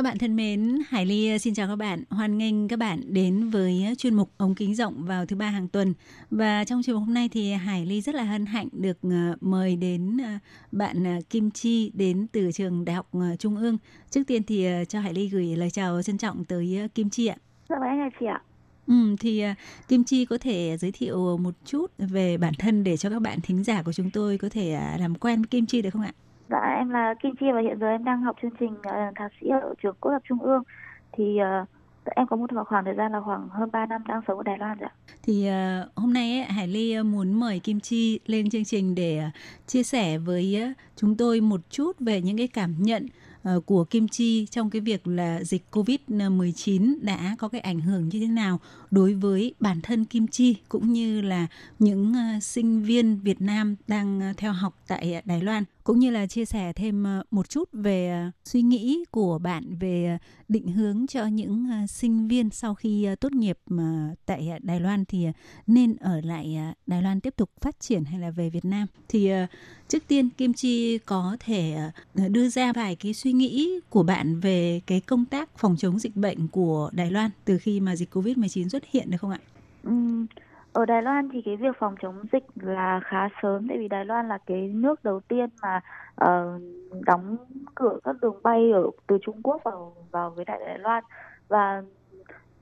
[0.00, 2.04] Các bạn thân mến, Hải Ly xin chào các bạn.
[2.10, 5.68] Hoan nghênh các bạn đến với chuyên mục ống kính rộng vào thứ ba hàng
[5.68, 5.94] tuần.
[6.30, 9.36] Và trong chuyên mục hôm nay thì Hải Ly rất là hân hạnh được ờ,
[9.40, 10.30] mời đến ờ,
[10.72, 13.78] bạn ờ, Kim Chi đến từ trường Đại học Trung ương.
[14.10, 17.36] Trước tiên thì cho Hải Ly gửi lời chào trân trọng tới Kim Chi ạ.
[17.68, 18.42] Dạ vâng, anh chị ạ.
[18.86, 19.44] Ừ, thì
[19.88, 23.40] Kim Chi có thể giới thiệu một chút về bản thân để cho các bạn
[23.40, 26.12] thính giả của chúng tôi có thể làm quen với Kim Chi được không ạ?
[26.50, 29.32] Dạ em là Kim Chi và hiện giờ em đang học chương trình uh, thạc
[29.40, 30.62] sĩ ở trường Quốc lập Trung ương.
[31.12, 31.68] Thì uh,
[32.16, 34.58] em có một khoảng thời gian là khoảng hơn 3 năm đang sống ở Đài
[34.58, 34.94] Loan rồi ạ.
[35.22, 39.22] Thì uh, hôm nay ấy, Hải Ly muốn mời Kim Chi lên chương trình để
[39.26, 39.32] uh,
[39.66, 43.06] chia sẻ với uh, chúng tôi một chút về những cái cảm nhận
[43.56, 48.08] uh, của Kim Chi trong cái việc là dịch Covid-19 đã có cái ảnh hưởng
[48.08, 48.58] như thế nào
[48.90, 51.46] đối với bản thân Kim Chi cũng như là
[51.78, 55.64] những ờ, sinh viên Việt Nam đang ờ, theo học tại Đài Loan.
[55.84, 60.18] Cũng như là chia sẻ thêm ờ, một chút về suy nghĩ của bạn về
[60.48, 63.58] định hướng cho những sinh viên sau khi tốt nghiệp
[64.26, 65.26] tại Đài Loan thì
[65.66, 68.86] nên ở lại Đài Loan tiếp tục phát triển hay là về Việt Nam?
[69.08, 69.30] Thì
[69.88, 71.76] trước tiên Kim Chi có thể
[72.28, 76.16] đưa ra vài cái suy nghĩ của bạn về cái công tác phòng chống dịch
[76.16, 79.38] bệnh của Đài Loan từ khi mà dịch Covid-19 xuất hiện được không ạ?
[79.84, 79.92] Ừ,
[80.72, 84.04] ở Đài Loan thì cái việc phòng chống dịch là khá sớm tại vì Đài
[84.04, 85.80] Loan là cái nước đầu tiên mà
[86.24, 86.62] uh,
[87.06, 87.36] đóng
[87.74, 91.04] cửa các đường bay ở từ Trung Quốc vào vào với Đại Đài Loan
[91.48, 91.82] và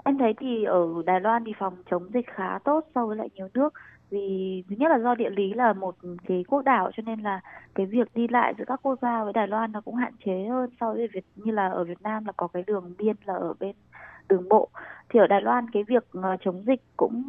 [0.04, 3.28] em thấy thì ở Đài Loan thì phòng chống dịch khá tốt so với lại
[3.34, 3.74] nhiều nước
[4.10, 5.96] vì thứ nhất là do địa lý là một
[6.28, 7.40] cái quốc đảo cho nên là
[7.74, 10.46] cái việc đi lại giữa các quốc gia với Đài Loan nó cũng hạn chế
[10.50, 13.34] hơn so với Việt như là ở Việt Nam là có cái đường biên là
[13.34, 13.76] ở bên
[14.28, 14.68] đường bộ.
[15.08, 17.22] Thì ở Đài Loan cái việc ờ, chống dịch cũng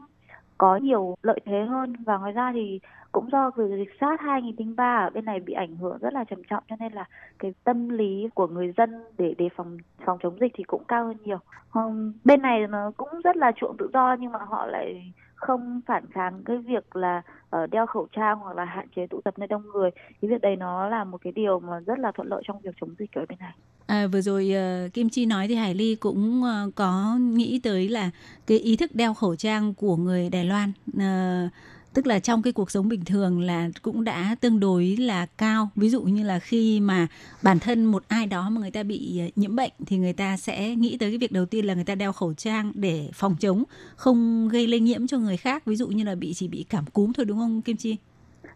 [0.58, 1.94] có nhiều lợi thế hơn.
[2.06, 2.80] Và ngoài ra thì
[3.12, 6.42] cũng do từ dịch SARS 2003 ở bên này bị ảnh hưởng rất là trầm
[6.50, 7.06] trọng cho nên là
[7.40, 11.06] cái tâm lý của người dân để đề phòng phòng chống dịch thì cũng cao
[11.06, 11.40] hơn nhiều.
[11.74, 15.82] Um, bên này nó cũng rất là chuộng tự do nhưng mà họ lại không
[15.86, 17.22] phản kháng cái việc là
[17.56, 19.92] uh, đeo khẩu trang hoặc là hạn chế tụ tập nơi đông người.
[19.92, 22.76] Cái việc đấy nó là một cái điều mà rất là thuận lợi trong việc
[22.82, 23.54] chống dịch ở bên này.
[23.89, 24.52] À, vừa rồi
[24.86, 28.10] uh, Kim Chi nói thì Hải Ly cũng uh, có nghĩ tới là
[28.47, 31.52] cái ý thức đeo khẩu trang của người Đài Loan uh,
[31.93, 35.69] tức là trong cái cuộc sống bình thường là cũng đã tương đối là cao
[35.75, 37.08] ví dụ như là khi mà
[37.41, 40.75] bản thân một ai đó mà người ta bị nhiễm bệnh thì người ta sẽ
[40.75, 43.63] nghĩ tới cái việc đầu tiên là người ta đeo khẩu trang để phòng chống
[43.95, 46.86] không gây lây nhiễm cho người khác ví dụ như là bị chỉ bị cảm
[46.86, 47.95] cúm thôi đúng không Kim Chi?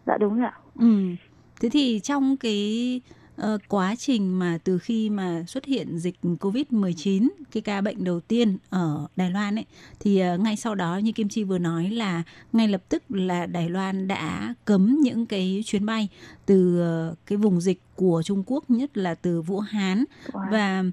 [0.06, 0.54] Dạ đúng ạ.
[0.80, 1.02] Ừ.
[1.62, 3.02] Thế thì trong cái
[3.41, 8.19] uh, quá trình mà từ khi mà xuất hiện dịch Covid-19, cái ca bệnh đầu
[8.19, 9.65] tiên ở Đài Loan ấy,
[10.00, 13.46] thì uh, ngay sau đó như Kim Chi vừa nói là ngay lập tức là
[13.46, 16.08] Đài Loan đã cấm những cái chuyến bay
[16.46, 20.52] từ uh, cái vùng dịch của Trung Quốc nhất là từ Vũ Hán wow.
[20.52, 20.84] và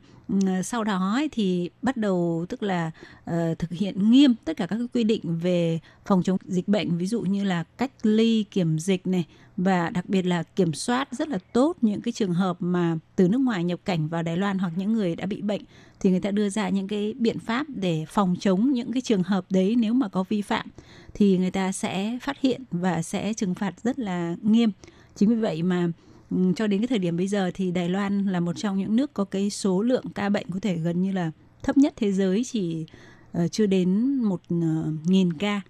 [0.64, 2.90] sau đó ấy, thì bắt đầu tức là
[3.30, 7.06] uh, thực hiện nghiêm tất cả các quy định về phòng chống dịch bệnh ví
[7.06, 9.26] dụ như là cách ly kiểm dịch này
[9.64, 13.28] và đặc biệt là kiểm soát rất là tốt những cái trường hợp mà từ
[13.28, 15.62] nước ngoài nhập cảnh vào Đài Loan hoặc những người đã bị bệnh
[16.00, 19.22] thì người ta đưa ra những cái biện pháp để phòng chống những cái trường
[19.22, 20.66] hợp đấy nếu mà có vi phạm
[21.14, 24.70] thì người ta sẽ phát hiện và sẽ trừng phạt rất là nghiêm.
[25.16, 25.88] Chính vì vậy mà
[26.30, 28.96] ừ, cho đến cái thời điểm bây giờ thì Đài Loan là một trong những
[28.96, 31.30] nước có cái số lượng ca bệnh có thể gần như là
[31.62, 32.86] thấp nhất thế giới chỉ
[33.38, 34.64] uh, chưa đến một uh,
[35.06, 35.60] nghìn ca.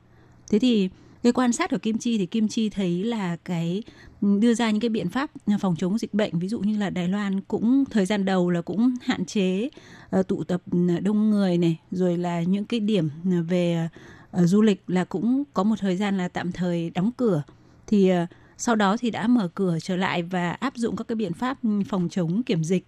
[0.50, 0.88] Thế thì
[1.22, 3.82] cái quan sát của Kim Chi thì Kim Chi thấy là cái
[4.20, 6.90] đưa ra những cái biện pháp à, phòng chống dịch bệnh ví dụ như là
[6.90, 9.68] Đài Loan cũng thời gian đầu là cũng hạn chế
[10.16, 10.62] uh, tụ tập
[11.02, 13.88] đông người này rồi là những cái điểm à, về
[14.36, 17.42] uh, du lịch là cũng có một thời gian là tạm thời đóng cửa
[17.86, 21.16] thì uh, sau đó thì đã mở cửa trở lại và áp dụng các cái
[21.16, 21.58] biện pháp
[21.88, 22.84] phòng chống kiểm dịch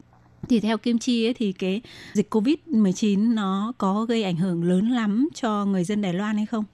[0.49, 4.91] thì theo Kim Chi ấy, thì cái dịch Covid-19 nó có gây ảnh hưởng lớn
[4.91, 6.65] lắm cho người dân Đài Loan hay không?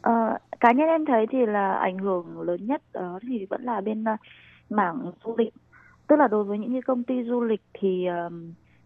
[0.00, 3.80] Ờ, cá nhân em thấy thì là ảnh hưởng lớn nhất đó thì vẫn là
[3.80, 4.16] bên ờ,
[4.70, 5.54] mảng du lịch.
[6.08, 8.06] Tức là đối với những cái công ty du lịch thì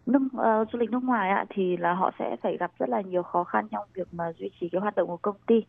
[0.05, 3.01] nước uh, du lịch nước ngoài ạ thì là họ sẽ phải gặp rất là
[3.01, 5.65] nhiều khó khăn trong việc mà duy trì cái hoạt động của công ty.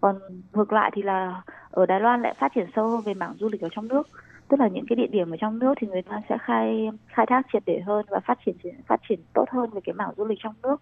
[0.00, 0.18] Còn
[0.52, 3.48] ngược lại thì là ở Đài Loan lại phát triển sâu hơn về mảng du
[3.52, 4.08] lịch ở trong nước.
[4.48, 7.26] Tức là những cái địa điểm ở trong nước thì người ta sẽ khai khai
[7.26, 8.56] thác triệt để hơn và phát triển
[8.86, 10.80] phát triển tốt hơn về cái mảng du lịch trong nước.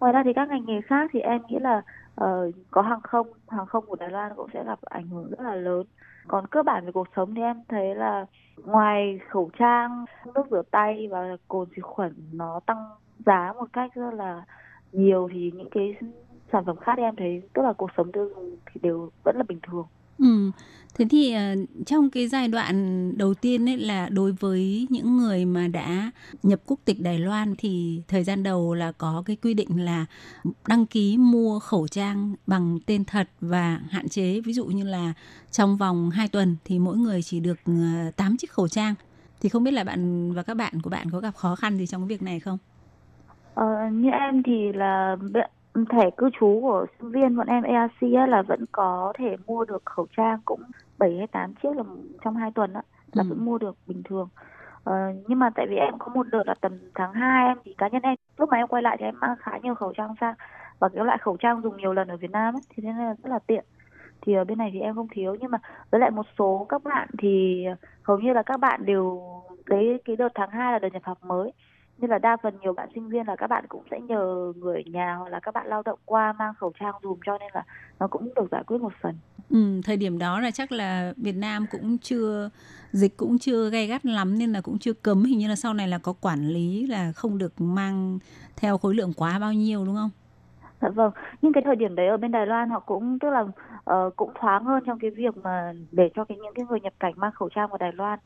[0.00, 1.82] Ngoài ra thì các ngành nghề khác thì em nghĩ là
[2.14, 5.40] Ờ, có hàng không hàng không của Đài Loan cũng sẽ gặp ảnh hưởng rất
[5.40, 5.86] là lớn.
[6.28, 10.04] Còn cơ bản về cuộc sống thì em thấy là ngoài khẩu trang,
[10.34, 12.90] nước rửa tay và cồn xịt khuẩn nó tăng
[13.26, 14.44] giá một cách rất là
[14.92, 15.96] nhiều thì những cái
[16.52, 19.36] sản phẩm khác thì em thấy, tức là cuộc sống tiêu dùng thì đều vẫn
[19.36, 19.86] là bình thường.
[20.22, 20.50] Ừ.
[20.94, 25.44] Thế thì uh, trong cái giai đoạn đầu tiên ấy là đối với những người
[25.44, 26.10] mà đã
[26.42, 30.06] nhập quốc tịch Đài Loan thì thời gian đầu là có cái quy định là
[30.68, 35.12] đăng ký mua khẩu trang bằng tên thật và hạn chế ví dụ như là
[35.50, 38.94] trong vòng 2 tuần thì mỗi người chỉ được ờ, 8 chiếc khẩu trang.
[39.40, 41.86] Thì không biết là bạn và các bạn của bạn có gặp khó khăn gì
[41.86, 42.58] trong cái việc này không?
[43.54, 45.16] Ờ, như em thì là
[45.74, 49.82] thẻ cư trú của sinh viên bọn em ERC là vẫn có thể mua được
[49.84, 50.62] khẩu trang cũng
[50.98, 51.82] 7 hay 8 chiếc là
[52.24, 53.28] trong 2 tuần á là ừ.
[53.28, 54.28] vẫn mua được bình thường.
[54.84, 54.94] Ờ,
[55.28, 57.88] nhưng mà tại vì em có một đợt là tầm tháng 2 em thì cá
[57.88, 60.34] nhân em lúc mà em quay lại thì em mang khá nhiều khẩu trang sang
[60.78, 63.14] và cái loại khẩu trang dùng nhiều lần ở Việt Nam ấy, thì nên là
[63.22, 63.64] rất là tiện
[64.22, 65.58] thì ở bên này thì em không thiếu nhưng mà
[65.90, 67.64] với lại một số các bạn thì
[68.02, 69.22] hầu như là các bạn đều
[69.66, 71.52] đấy cái đợt tháng 2 là đợt nhập học mới
[72.02, 74.84] nên là đa phần nhiều bạn sinh viên là các bạn cũng sẽ nhờ người
[74.86, 77.64] nhà hoặc là các bạn lao động qua mang khẩu trang dùm cho nên là
[78.00, 79.14] nó cũng được giải quyết một phần.
[79.50, 82.50] Ừ, thời điểm đó là chắc là Việt Nam cũng chưa
[82.92, 85.74] dịch cũng chưa gay gắt lắm nên là cũng chưa cấm hình như là sau
[85.74, 88.18] này là có quản lý là không được mang
[88.56, 90.10] theo khối lượng quá bao nhiêu đúng không?
[90.80, 93.40] Dạ vâng, nhưng cái thời điểm đấy ở bên Đài Loan họ cũng tức là
[93.40, 96.92] uh, cũng thoáng hơn trong cái việc mà để cho cái những cái người nhập
[97.00, 98.18] cảnh mang khẩu trang vào Đài Loan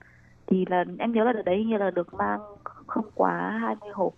[0.47, 2.41] thì là em nhớ là đợt đấy như là được mang
[2.87, 4.13] không quá 20 hộp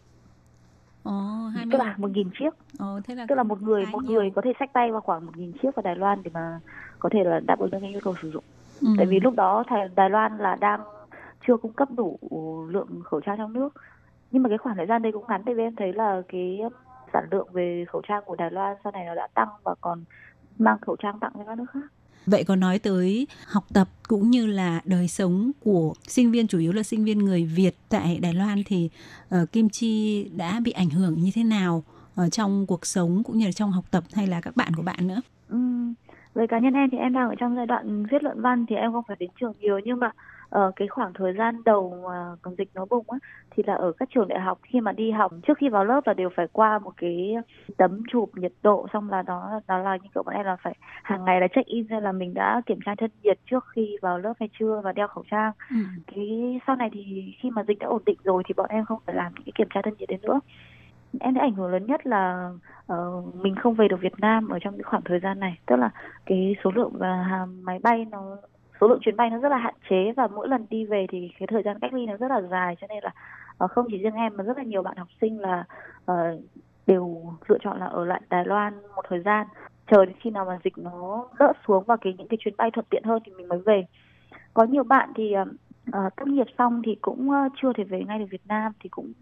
[1.03, 2.55] Ồ, oh, 20 tức là một nghìn chiếc.
[2.79, 4.13] Ồ, thế là tức là một người một nhiều.
[4.13, 6.61] người có thể xách tay vào khoảng một nghìn chiếc vào Đài Loan để mà
[6.99, 8.45] có thể là đáp ứng được cái nhu cầu sử dụng.
[8.81, 8.89] Ừ.
[8.97, 9.65] Tại vì lúc đó
[9.95, 10.81] Đài Loan là đang
[11.47, 12.19] chưa cung cấp đủ
[12.71, 13.69] lượng khẩu trang trong nước.
[14.31, 16.61] Nhưng mà cái khoảng thời gian đây cũng ngắn tại vì em thấy là cái
[17.13, 20.05] sản lượng về khẩu trang của Đài Loan sau này nó đã tăng và còn
[20.59, 21.93] mang khẩu trang tặng cho các nước khác.
[22.31, 26.59] Vậy có nói tới học tập cũng như là đời sống của sinh viên chủ
[26.59, 28.91] yếu là sinh viên người Việt tại Đài Loan thì
[29.35, 31.85] uh, Kim Chi đã bị ảnh hưởng như thế nào
[32.21, 34.83] uh, trong cuộc sống cũng như là trong học tập hay là các bạn của
[34.83, 35.21] bạn nữa?
[35.49, 35.59] Ừ.
[36.35, 38.77] Với cá nhân em thì em đang ở trong giai đoạn viết luận văn thì
[38.77, 40.11] em không phải đến trường nhiều nhưng mà
[40.51, 43.19] ở cái khoảng thời gian đầu mà còn dịch nó bùng á
[43.51, 46.07] thì là ở các trường đại học khi mà đi học trước khi vào lớp
[46.07, 47.35] là đều phải qua một cái
[47.77, 50.75] tấm chụp nhiệt độ xong là đó đó là như cậu bọn em là phải
[51.03, 53.97] hàng ngày là check in ra là mình đã kiểm tra thân nhiệt trước khi
[54.03, 55.53] vào lớp hay chưa và đeo khẩu trang.
[55.71, 55.77] Ừ.
[56.07, 58.99] cái sau này thì khi mà dịch đã ổn định rồi thì bọn em không
[59.07, 60.41] phải làm những cái kiểm tra thân nhiệt đấy nữa.
[61.21, 62.51] Em thấy ảnh hưởng lớn nhất là
[62.93, 65.59] uh, mình không về được Việt Nam ở trong cái khoảng thời gian này.
[65.67, 65.91] Tức là
[66.27, 68.37] cái số lượng và máy bay nó
[68.81, 71.31] số lượng chuyến bay nó rất là hạn chế và mỗi lần đi về thì
[71.39, 73.11] cái thời gian cách ly nó rất là dài cho nên là
[73.65, 75.65] uh, không chỉ riêng em mà rất là nhiều bạn học sinh là
[76.13, 76.17] uh,
[76.87, 79.47] đều lựa chọn là ở lại Đài Loan một thời gian.
[79.91, 82.71] Chờ đến khi nào mà dịch nó đỡ xuống và cái những cái chuyến bay
[82.71, 83.87] thuận tiện hơn thì mình mới về.
[84.55, 88.19] Có nhiều bạn thì uh, tốt nghiệp xong thì cũng uh, chưa thể về ngay
[88.19, 89.13] được Việt Nam thì cũng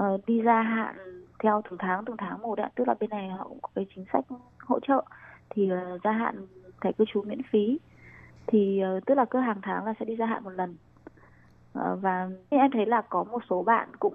[0.00, 0.96] uh, đi ra hạn
[1.38, 2.70] theo từng tháng từng tháng một ạ.
[2.74, 4.24] Tức là bên này họ cũng có cái chính sách
[4.58, 5.04] hỗ trợ
[5.50, 6.46] thì uh, gia hạn
[6.80, 7.78] thẻ cư trú miễn phí
[8.46, 10.76] thì uh, tức là cứ hàng tháng là sẽ đi gia hạn một lần.
[11.78, 14.14] Uh, và em thấy là có một số bạn cũng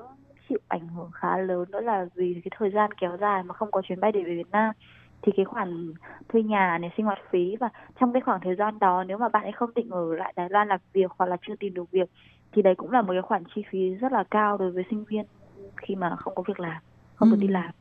[0.49, 3.71] chịu ảnh hưởng khá lớn đó là vì cái thời gian kéo dài mà không
[3.71, 4.73] có chuyến bay để về Việt Nam.
[5.21, 5.93] Thì cái khoản
[6.29, 7.69] thuê nhà này sinh hoạt phí và
[7.99, 10.49] trong cái khoảng thời gian đó nếu mà bạn ấy không định ở lại Đài
[10.49, 12.09] Loan làm việc hoặc là chưa tìm được việc
[12.51, 15.03] thì đấy cũng là một cái khoản chi phí rất là cao đối với sinh
[15.03, 15.25] viên
[15.77, 16.81] khi mà không có việc làm
[17.15, 17.35] không ừ.
[17.35, 17.71] được đi làm.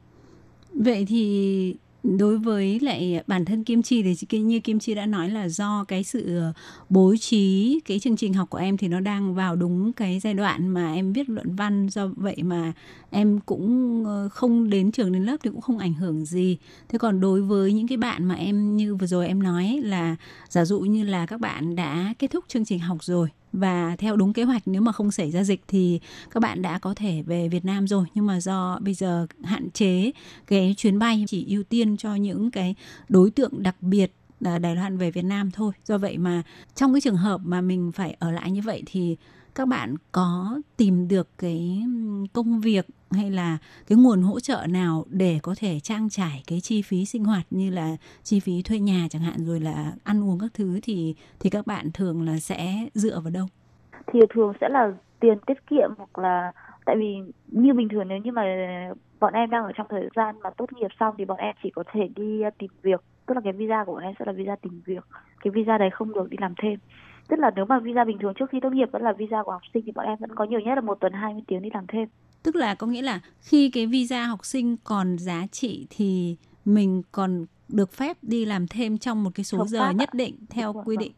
[0.75, 5.31] Vậy thì đối với lại bản thân Kim Chi thì như Kim Chi đã nói
[5.31, 6.53] là do cái sự ờ,
[6.89, 10.35] bố trí cái chương trình học của em thì nó đang vào đúng cái giai
[10.35, 12.73] đoạn mà em viết luận văn do vậy mà
[13.11, 16.59] em cũng ờ, không đến trường, đến lớp thì cũng không ảnh hưởng gì.
[16.89, 20.17] Thế còn đối với những cái bạn mà em, như vừa rồi em nói là
[20.49, 24.17] giả dụ như là các bạn đã kết thúc chương trình học rồi và theo
[24.17, 27.23] đúng kế hoạch, nếu mà không xảy ra dịch thì các bạn đã có thể
[27.23, 30.11] về Việt Nam rồi nhưng mà do bây giờ hạn chế
[30.47, 32.75] cái chuyến bay, chỉ ưu tiên cho những cái
[33.09, 34.13] đối tượng đặc biệt
[34.45, 35.73] à, Đài Loan về Việt Nam thôi.
[35.85, 36.43] Do vậy mà
[36.75, 39.17] trong cái trường hợp mà mình phải ở lại như vậy thì
[39.55, 41.83] các bạn có tìm được cái
[42.33, 46.61] công việc hay là cái nguồn hỗ trợ nào để có thể trang trải cái
[46.61, 50.25] chi phí sinh hoạt như là chi phí thuê nhà chẳng hạn, rồi là ăn
[50.25, 53.47] uống các thứ thì thì các bạn thường là sẽ dựa vào đâu?
[54.13, 56.53] Thì thường sẽ là tiền tiết kiệm hoặc là,
[56.85, 58.43] tại vì như bình thường nếu như mà
[59.21, 61.71] bọn em đang ở trong thời gian mà tốt nghiệp xong thì bọn em chỉ
[61.71, 64.33] có thể đi à, tìm việc, tức là cái visa của bọn em sẽ là
[64.33, 65.05] visa tìm việc
[65.45, 66.79] cái visa đấy không được đi làm thêm
[67.31, 69.53] tức là nếu mà visa bình thường trước khi tốt nghiệp vẫn là visa của
[69.53, 71.69] học sinh thì bọn em vẫn có nhiều nhất là một tuần 20 tiếng đi
[71.75, 72.09] làm thêm
[72.43, 77.03] tức là có nghĩa là khi cái visa học sinh còn giá trị thì mình
[77.13, 80.17] còn được phép đi làm thêm trong một cái số Hợp giờ pháp nhất ạ.
[80.17, 81.05] định theo Đúng quy vâng.
[81.05, 81.13] định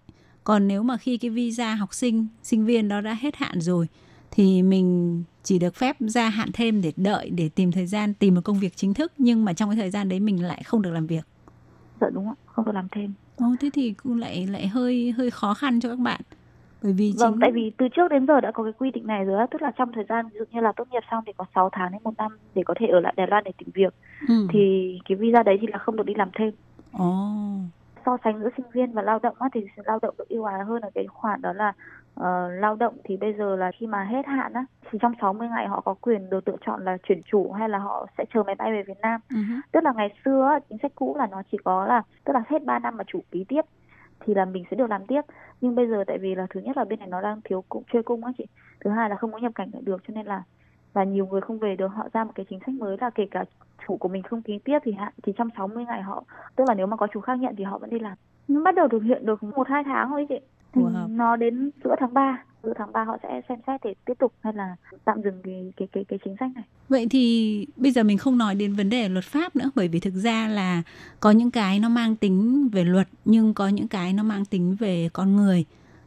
[0.45, 3.87] còn nếu mà khi cái visa học sinh sinh viên đó đã hết hạn rồi
[4.31, 8.35] thì mình chỉ được phép gia hạn thêm để đợi để tìm thời gian tìm
[8.35, 10.83] một công việc chính thức nhưng mà trong cái thời gian đấy mình lại không
[10.83, 11.27] được làm việc
[12.01, 15.31] dạ đúng ạ không được làm thêm Ồ, thế thì cũng lại lại hơi hơi
[15.31, 16.21] khó khăn cho các bạn
[16.83, 19.07] bởi vì vâng chính tại vì từ trước đến giờ đã có cái quy định
[19.07, 21.25] này rồi á tức là trong thời gian ví dụ như là tốt nghiệp xong
[21.27, 23.53] thì có 6 tháng đến một năm để có thể ở lại Đài Loan để
[23.59, 23.95] tìm việc
[24.29, 24.47] ừ.
[24.53, 24.59] thì
[25.09, 26.51] cái visa đấy thì là không được đi làm thêm
[26.93, 27.07] Ồ.
[28.07, 30.65] so sánh giữa sinh viên và lao động á, thì lao động được ưu ái
[30.65, 31.73] hơn ở cái khoản đó là
[32.15, 35.49] ờ, lao động thì bây giờ là khi mà hết hạn á thì trong 60
[35.49, 38.43] ngày họ có quyền được lựa chọn là chuyển chủ hay là họ sẽ chờ
[38.43, 39.21] máy bay về Việt Nam.
[39.31, 39.39] Hứ.
[39.73, 42.43] tức là ngày xưa á, chính sách cũ là nó chỉ có là tức là
[42.49, 43.63] hết 3 năm mà chủ ký tiếp
[44.21, 45.21] thì là mình sẽ được làm tiếp.
[45.61, 47.83] Nhưng bây giờ tại vì là thứ nhất là bên này nó đang thiếu cung
[47.93, 48.47] chơi cung á chị.
[48.85, 50.43] Thứ hai là không có nhập cảnh được cho nên là
[50.93, 51.89] và nhiều người không về được.
[51.89, 53.45] Họ ra một cái chính sách mới là kể cả
[53.87, 56.25] chủ của mình không ký tiếp thì hạn thì trong 60 ngày họ
[56.57, 58.17] tức là nếu mà có chủ khác nhận thì họ vẫn đi làm.
[58.49, 60.41] Nó bắt đầu thực hiện được một hai tháng thôi chị
[60.73, 61.17] thì Wow.
[61.17, 64.33] nó đến giữa tháng 3 giữa tháng 3 họ sẽ xem xét để tiếp tục
[64.41, 68.03] hay là tạm dừng cái cái cái cái chính sách này Vậy thì bây giờ
[68.03, 70.83] mình không nói đến vấn đề luật pháp nữa bởi vì thực ra là
[71.21, 74.77] có những cái nó mang tính về luật nhưng có những cái nó mang tính
[74.81, 75.65] về con người.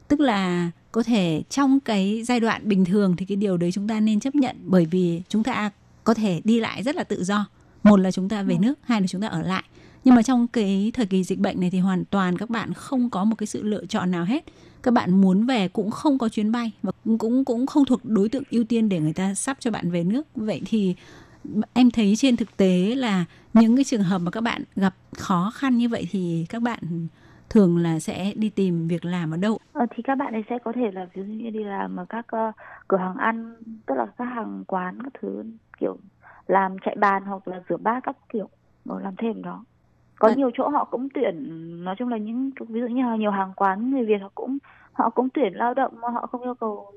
[0.07, 3.88] Tức là có thể trong cái giai đoạn bình thường thì cái điều đấy chúng
[3.88, 5.72] ta nên chấp nhận bởi vì chúng ta
[6.03, 7.45] có thể đi lại rất là tự do.
[7.84, 9.63] Một là chúng ta về nước, hai là chúng ta ở lại.
[10.06, 13.10] Nhưng mà trong cái thời kỳ dịch bệnh này thì hoàn toàn các bạn không
[13.10, 14.45] có một cái sự lựa chọn nào hết.
[14.84, 18.30] Các bạn muốn về cũng không có chuyến bay và cũng cũng không thuộc đối
[18.30, 20.28] tượng ưu tiên để người ta sắp cho bạn về nước.
[20.36, 20.95] Vậy thì
[21.74, 25.51] em thấy trên thực tế là những cái trường hợp mà các bạn gặp khó
[25.56, 27.08] khăn như vậy thì các bạn
[27.49, 29.60] thường là sẽ đi tìm việc làm ở đâu?
[29.74, 32.06] Ờ, thì các bạn ấy sẽ có thể là ví dụ như đi làm ở
[32.10, 32.56] các uh,
[32.88, 35.43] cửa hàng ăn tức là các hàng quán các thứ
[35.80, 35.97] kiểu
[36.47, 38.49] làm chạy bàn hoặc là rửa bát các kiểu
[38.86, 39.64] ờ, làm thêm đó
[40.20, 40.38] có Vâng.
[40.38, 41.36] nhiều chỗ họ cũng tuyển
[41.84, 44.57] nói chung là những ví dụ như là nhiều hàng quán người Việt họ cũng
[44.93, 46.91] họ cũng tuyển lao động mà họ không yêu cầu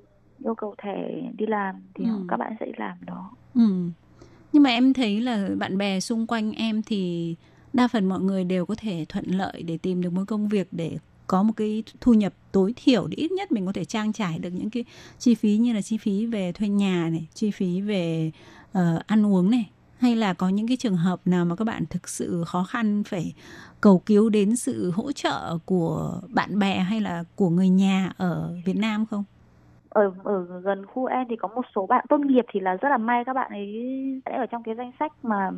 [0.44, 2.10] yêu cầu thẻ đi làm thì Ừ.
[2.28, 3.62] các bạn sẽ làm đó Ừ.
[4.52, 7.34] Nhưng mà em thấy là bạn bè xung quanh em thì
[7.72, 10.68] đa phần mọi người đều có thể thuận lợi để tìm được một công việc
[10.72, 14.12] để có một cái thu nhập tối thiểu để ít nhất mình có thể trang
[14.12, 14.84] trải được những cái
[15.18, 18.30] chi phí như là chi phí về thuê nhà này, chi phí về
[18.72, 21.84] ờ, ăn uống này hay là có những cái trường hợp nào mà các bạn
[21.90, 23.34] thực sự khó khăn phải
[23.80, 28.54] cầu cứu đến sự hỗ trợ của bạn bè hay là của người nhà ở
[28.64, 29.24] Việt Nam không?
[29.88, 32.88] ở ở gần khu em thì có một số bạn tốt nghiệp thì là rất
[32.88, 33.72] là may các bạn ấy
[34.26, 35.50] sẽ ở trong cái danh sách mà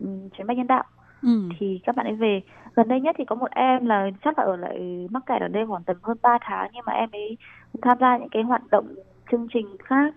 [0.00, 0.84] ừm, chuyến bay nhân đạo
[1.22, 1.40] Ừ.
[1.60, 2.40] thì các bạn ấy về
[2.74, 5.48] gần đây nhất thì có một em là chắc là ở lại mắc kẹt ở
[5.48, 7.36] đây khoảng tầm hơn 3 tháng nhưng mà em ấy
[7.82, 8.94] tham gia những cái hoạt động
[9.32, 10.14] chương trình khác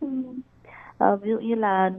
[0.97, 1.91] Ờ, ví dụ như là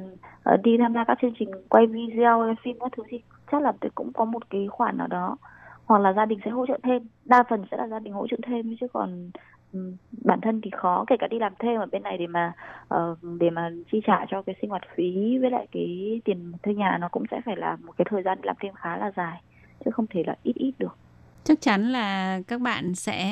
[0.43, 3.21] ờ, đi tham gia các chương trình quay video hay phim các thứ thì
[3.53, 5.37] chắc là cũng có một cái khoản nào đó.
[5.85, 7.03] Hoặc là gia đình sẽ hỗ trợ thêm.
[7.25, 9.31] Đa phần sẽ là gia đình hỗ trợ thêm chứ còn
[9.73, 9.93] ừ,
[10.25, 12.53] bản thân thì khó, kể cả đi làm thêm ở bên này để mà
[12.89, 16.75] ờ, để mà chi trả cho cái sinh hoạt phí với lại cái tiền thuê
[16.75, 19.43] nhà nó cũng sẽ phải là một cái thời gian làm thêm khá là dài,
[19.85, 20.97] chứ không thể là ít ít được.
[21.45, 23.25] Chắc chắn là các bạn sẽ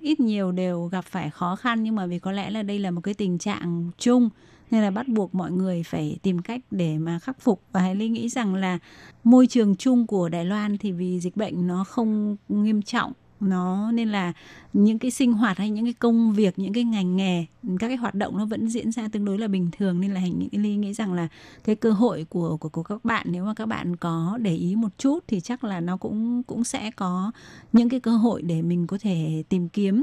[0.00, 2.90] ít nhiều đều gặp phải khó khăn, nhưng mà vì có lẽ là đây là
[2.90, 4.28] một cái tình trạng chung
[4.70, 7.62] nên là bắt buộc mọi người phải tìm cách để mà khắc phục.
[7.72, 8.78] Và Hải lý nghĩ rằng là
[9.24, 13.92] môi trường chung của Đài Loan thì vì dịch bệnh nó không nghiêm trọng, nó
[13.92, 14.32] nên là
[14.72, 17.44] những cái sinh hoạt hay những cái công việc, những cái ngành nghề,
[17.78, 20.00] các cái hoạt động nó vẫn diễn ra tương đối là bình thường.
[20.00, 21.28] Nên là hành ly nghĩ rằng là
[21.64, 24.76] cái cơ hội của của của các bạn, nếu mà các bạn có để ý
[24.76, 27.32] một chút thì chắc là nó cũng cũng sẽ có
[27.72, 30.02] những cái cơ hội để mình có thể tìm kiếm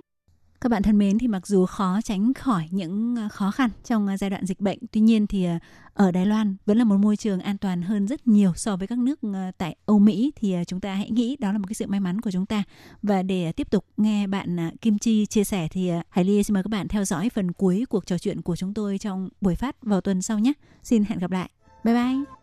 [0.63, 4.07] các bạn thân mến thì mặc dù khó tránh khỏi những à, khó khăn trong
[4.07, 5.59] à, giai đoạn dịch bệnh, tuy nhiên thì à,
[5.93, 8.87] ở Đài Loan vẫn là một môi trường an toàn hơn rất nhiều so với
[8.87, 9.19] các nước
[9.57, 10.31] tại Âu Mỹ.
[10.35, 12.63] Thì chúng ta hãy nghĩ đó là một cái sự may mắn của chúng ta.
[13.01, 16.63] Và để tiếp tục nghe bạn Kim Chi chia sẻ thì Hải Ly xin mời
[16.63, 19.75] các bạn theo dõi phần cuối cuộc trò chuyện của chúng tôi trong buổi phát
[19.81, 20.53] vào tuần sau nhé.
[20.83, 21.49] Xin hẹn gặp lại.
[21.83, 22.42] Bye bye.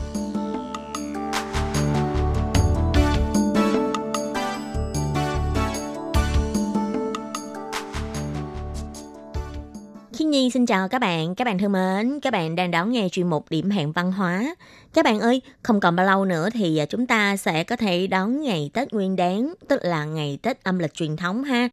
[10.61, 13.45] Xin chào các bạn, các bạn thân mến, các bạn đang đón nghe chuyên mục
[13.49, 14.55] điểm hẹn văn hóa.
[14.93, 18.07] Các bạn ơi, không còn bao lâu nữa thì à, chúng ta sẽ có thể
[18.07, 21.69] đón ngày Tết Nguyên Đán, tức là ngày Tết âm lịch truyền thống ha.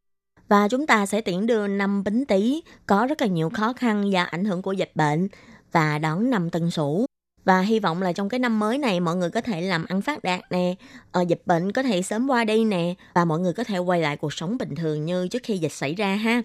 [0.48, 4.12] Và chúng ta sẽ tiễn đưa năm Bính Tý có rất là nhiều khó khăn
[4.12, 5.28] do ảnh hưởng của dịch bệnh
[5.72, 7.06] và đón năm Tân Sửu.
[7.44, 10.02] Và hy vọng là trong cái năm mới này mọi người có thể làm ăn
[10.02, 10.74] phát đạt nè,
[11.12, 14.00] ở dịch bệnh có thể sớm qua đi nè và mọi người có thể quay
[14.00, 16.42] lại cuộc sống bình thường như trước khi dịch xảy ra ha.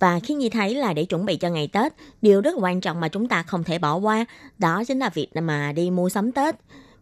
[0.00, 1.92] Và khi Nhi thấy là để chuẩn bị cho ngày Tết,
[2.22, 4.24] điều rất quan trọng mà chúng ta không thể bỏ qua,
[4.58, 6.56] đó chính là việc mà đi mua sắm Tết.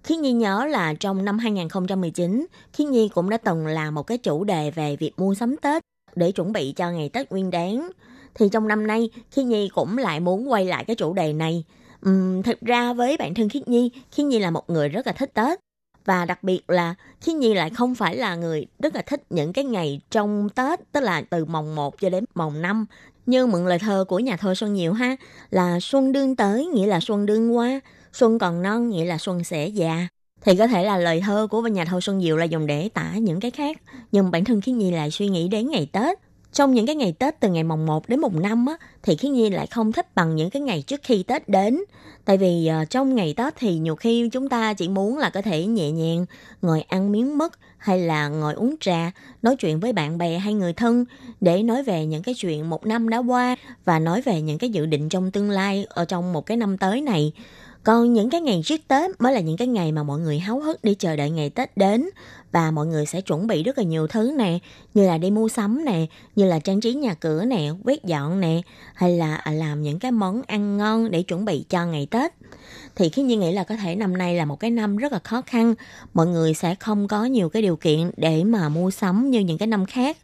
[0.05, 4.19] Khi Nhi nhớ là trong năm 2019, Khi Nhi cũng đã từng làm một cái
[4.19, 5.83] chủ đề về việc mua sắm Tết
[6.15, 7.91] để chuẩn bị cho ngày Tết Nguyên Đán.
[8.35, 11.65] Thì trong năm nay, Khi Nhi cũng lại muốn quay lại cái chủ đề này.
[12.09, 15.13] Uhm, thực ra với bản thân Khiết Nhi, Khiết Nhi là một người rất là
[15.13, 15.61] thích Tết.
[16.09, 19.53] Và đặc biệt là Khiết Nhi lại không phải là người rất là thích những
[19.53, 22.87] cái ngày trong Tết, tức là từ mồng 1 cho đến mồng 5.
[23.27, 25.17] Như mượn lời thơ của nhà thơ Xuân Nhiều ha,
[25.51, 27.81] là xuân đương tới nghĩa là xuân đương qua,
[28.13, 30.09] xuân còn non nghĩa là xuân sẽ già.
[30.41, 33.13] Thì có thể là lời thơ của nhà thơ Xuân Diệu là dùng để tả
[33.15, 33.77] những cái khác.
[34.13, 36.19] Nhưng bản thân Khiết Nhi lại suy nghĩ đến ngày Tết.
[36.59, 39.31] Trong những cái ngày Tết từ ngày mùng 1 đến mùng 5 á, thì Khiết
[39.31, 41.81] Nhi lại không thích bằng những cái ngày trước khi Tết đến.
[42.25, 45.43] Tại vì uh, trong ngày Tết thì nhiều khi chúng ta chỉ muốn là có
[45.43, 46.27] thể nhẹ nhàng
[46.63, 49.11] ngồi ăn miếng mứt hay là ngồi uống trà,
[49.43, 51.05] nói chuyện với bạn bè hay người thân
[51.41, 54.71] để nói về những cái chuyện một năm đã qua và nói về những cái
[54.71, 57.33] dự định trong tương lai ở trong một cái năm tới này.
[57.83, 60.61] Còn những cái ngày trước Tết mới là những cái ngày mà mọi người háo
[60.61, 62.09] hức để chờ đợi ngày Tết đến
[62.53, 64.59] và mọi người sẽ chuẩn bị rất là nhiều thứ nè,
[64.95, 68.41] như là đi mua sắm nè, như là trang trí nhà cửa nè, quét dọn
[68.41, 68.61] nè,
[68.95, 72.33] hay là à, làm những cái món ăn ngon để chuẩn bị cho ngày Tết.
[72.97, 75.19] Thì khi như nghĩ là có thể năm nay là một cái năm rất là
[75.19, 75.75] khó khăn,
[76.15, 79.59] mọi người sẽ không có nhiều cái điều kiện để mà mua sắm như những
[79.59, 80.17] cái năm khác.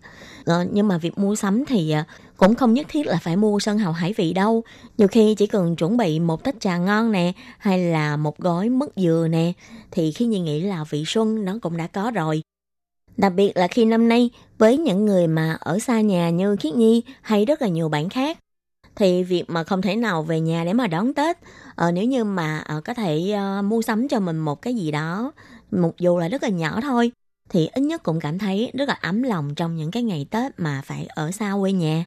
[0.45, 2.05] Ờ, nhưng mà việc mua sắm thì à,
[2.37, 4.63] cũng không nhất thiết là phải mua sân hào hải vị đâu.
[4.99, 8.69] Nhiều khi chỉ cần chuẩn bị một tách trà ngon nè, hay là một gói
[8.69, 9.53] mứt dừa nè,
[9.91, 12.43] thì khi Nhi nghĩ là vị xuân nó cũng đã có rồi.
[13.17, 16.75] Đặc biệt là khi năm nay với những người mà ở xa nhà như Khiết
[16.75, 18.39] Nhi hay rất là nhiều bạn khác
[18.97, 21.39] thì việc mà không thể nào về nhà để mà đón Tết
[21.75, 24.91] ờ, nếu như mà ờ, có thể uh, mua sắm cho mình một cái gì
[24.91, 25.33] đó
[25.71, 27.13] một dù là rất là nhỏ thôi
[27.49, 30.53] thì ít nhất cũng cảm thấy rất là ấm lòng trong những cái ngày Tết
[30.61, 32.05] mà phải ở xa quê nhà.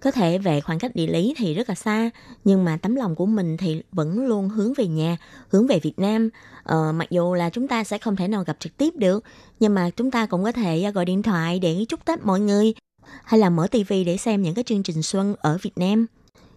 [0.00, 2.10] Có thể về khoảng cách địa lý thì rất là xa,
[2.44, 5.16] nhưng mà tấm lòng của mình thì vẫn luôn hướng về nhà,
[5.48, 6.28] hướng về Việt Nam.
[6.62, 9.24] Ờ, mặc dù là chúng ta sẽ không thể nào gặp trực tiếp được,
[9.60, 12.40] nhưng mà chúng ta cũng có thể à, gọi điện thoại để chúc Tết mọi
[12.40, 12.74] người,
[13.24, 16.06] hay là mở tivi để xem những cái chương trình xuân ở Việt Nam.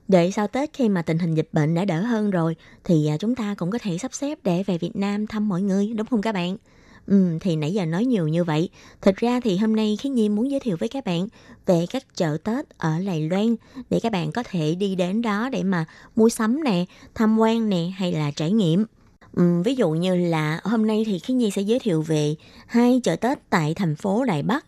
[0.07, 3.17] Để sau Tết khi mà tình hình dịch bệnh đã đỡ hơn rồi, thì à,
[3.17, 6.07] chúng ta cũng có thể sắp xếp để về Việt Nam thăm mọi người, đúng
[6.07, 6.57] không các bạn?
[7.07, 8.69] Ừ, thì nãy giờ nói nhiều như vậy.
[9.01, 11.27] Thật ra thì hôm nay Khiến Nhi muốn giới thiệu với các bạn
[11.65, 13.55] về các chợ Tết ở Lài Loan
[13.89, 15.85] để các bạn có thể đi đến đó để mà
[16.15, 16.85] mua sắm nè,
[17.15, 18.85] tham quan nè hay là trải nghiệm.
[19.33, 22.35] Ừ, ví dụ như là hôm nay thì Khiến Nhi sẽ giới thiệu về
[22.67, 24.65] hai chợ Tết tại thành phố Đài Bắc.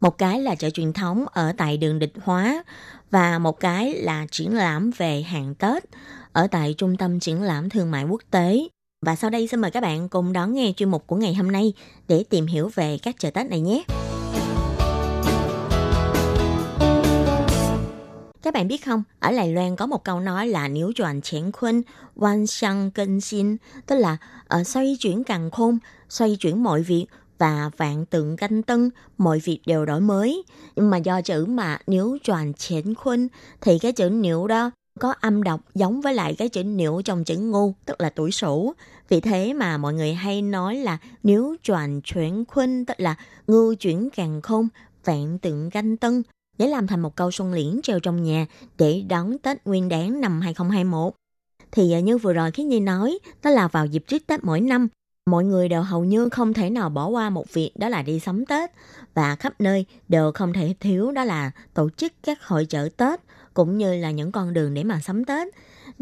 [0.00, 2.64] Một cái là chợ truyền thống ở tại đường Địch Hóa
[3.10, 5.84] và một cái là triển lãm về hàng Tết
[6.32, 8.68] ở tại Trung tâm Triển lãm Thương mại Quốc tế
[9.02, 11.52] và sau đây xin mời các bạn cùng đón nghe chuyên mục của ngày hôm
[11.52, 11.72] nay
[12.08, 13.84] để tìm hiểu về các chợ Tết này nhé.
[18.42, 21.52] Các bạn biết không, ở Đài Loan có một câu nói là nếu chuyển chén
[21.52, 21.82] khuynh
[22.16, 24.16] quan sang cân xin, tức là
[24.60, 25.78] uh, xoay chuyển càng khôn,
[26.08, 27.06] xoay chuyển mọi việc
[27.38, 30.42] và vạn tượng canh tân, mọi việc đều đổi mới.
[30.76, 33.28] Nhưng mà do chữ mà nếu chuyển chén khuynh
[33.60, 37.24] thì cái chữ nếu đó có âm đọc giống với lại cái chữ niệu trong
[37.24, 38.72] chữ ngu, tức là tuổi sửu.
[39.08, 43.14] Vì thế mà mọi người hay nói là nếu chuyển chuyển khuynh, tức là
[43.46, 44.68] ngư chuyển càng không,
[45.04, 46.22] vạn tượng canh tân,
[46.58, 48.46] để làm thành một câu xuân liễn treo trong nhà
[48.78, 51.14] để đón Tết Nguyên đáng năm 2021.
[51.72, 54.60] Thì à, như vừa rồi khi Nhi nói, đó là vào dịp trước Tết mỗi
[54.60, 54.88] năm,
[55.26, 58.20] mọi người đều hầu như không thể nào bỏ qua một việc đó là đi
[58.20, 58.70] sắm Tết
[59.14, 63.20] và khắp nơi đều không thể thiếu đó là tổ chức các hội chợ Tết
[63.54, 65.48] cũng như là những con đường để mà sắm Tết.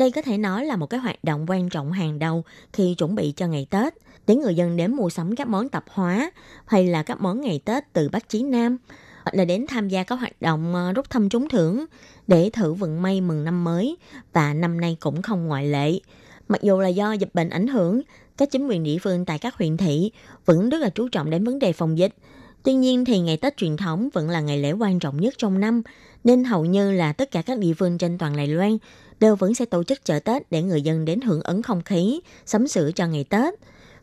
[0.01, 3.15] Đây có thể nói là một cái hoạt động quan trọng hàng đầu khi chuẩn
[3.15, 3.95] bị cho ngày Tết,
[4.27, 6.31] để người dân đến mua sắm các món tạp hóa
[6.67, 8.77] hay là các món ngày Tết từ Bắc chí Nam.
[9.25, 11.85] hoặc là đến tham gia các hoạt động ờ, rút thăm trúng thưởng
[12.27, 13.97] để thử vận may mừng năm mới
[14.33, 16.01] và năm nay cũng không ngoại lệ.
[16.49, 18.01] Mặc dù là do dịch bệnh ảnh hưởng,
[18.37, 20.11] các chính quyền địa phương tại các huyện thị
[20.45, 22.15] vẫn rất là chú trọng đến vấn đề phòng dịch.
[22.63, 25.61] Tuy nhiên thì ngày Tết truyền thống vẫn là ngày lễ quan trọng nhất trong
[25.61, 25.83] năm,
[26.25, 28.79] nên hầu như là tất cả các địa phương trên toàn Đài Loan
[29.21, 32.21] đều vẫn sẽ tổ chức chợ Tết để người dân đến hưởng ứng không khí,
[32.47, 33.55] sắm sửa cho ngày Tết.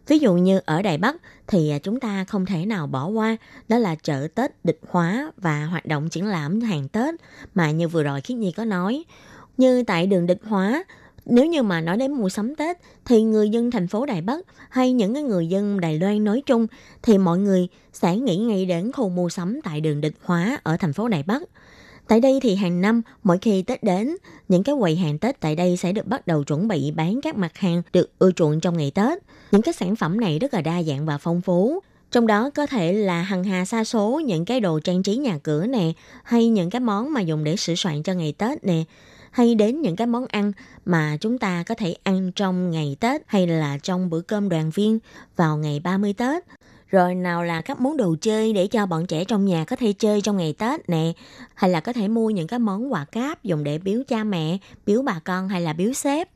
[0.08, 1.16] Ví dụ như ở Đài Bắc
[1.48, 3.38] thì à, chúng ta không thể nào bỏ qua
[3.68, 7.16] đó là chợ Tết địch hóa và hoạt động triển lãm hàng Tết
[7.56, 9.04] mà như vừa rồi Khiết Nhi có nói.
[9.58, 10.84] Như tại đường địch hóa,
[11.30, 14.46] nếu như mà nói đến mua sắm Tết thì người dân thành phố Đài Bắc
[14.70, 16.68] hay những cái người dân Đài Loan nói chung
[17.04, 20.78] thì mọi người sẽ nghĩ ngay đến khu mua sắm tại đường địch hóa ở
[20.78, 21.44] thành phố Đài Bắc.
[22.08, 24.16] Tại đây thì hàng năm, mỗi khi Tết đến,
[24.48, 27.38] những cái quầy hàng Tết tại đây sẽ được bắt đầu chuẩn bị bán các
[27.38, 29.24] mặt hàng được ưa chuộng trong ngày Tết.
[29.52, 31.80] Những cái sản phẩm này rất là đa dạng và phong phú.
[32.12, 35.40] Trong đó có thể là hằng hà sa số những cái đồ trang trí nhà
[35.44, 35.92] cửa nè,
[36.24, 38.84] hay những cái món mà dùng để sửa soạn cho ngày Tết nè,
[39.38, 40.52] hay đến những cái món ăn
[40.86, 44.70] mà chúng ta có thể ăn trong ngày Tết hay là trong bữa cơm đoàn
[44.70, 45.00] viên
[45.36, 46.44] vào ngày 30 Tết.
[46.88, 49.94] Rồi nào là các món đồ chơi để cho bọn trẻ trong nhà có thể
[49.94, 51.12] chơi trong ngày Tết nè,
[51.56, 54.58] hay là có thể mua những cái món quà cáp dùng để biếu cha mẹ,
[54.86, 56.30] biếu bà con hay là biếu sếp.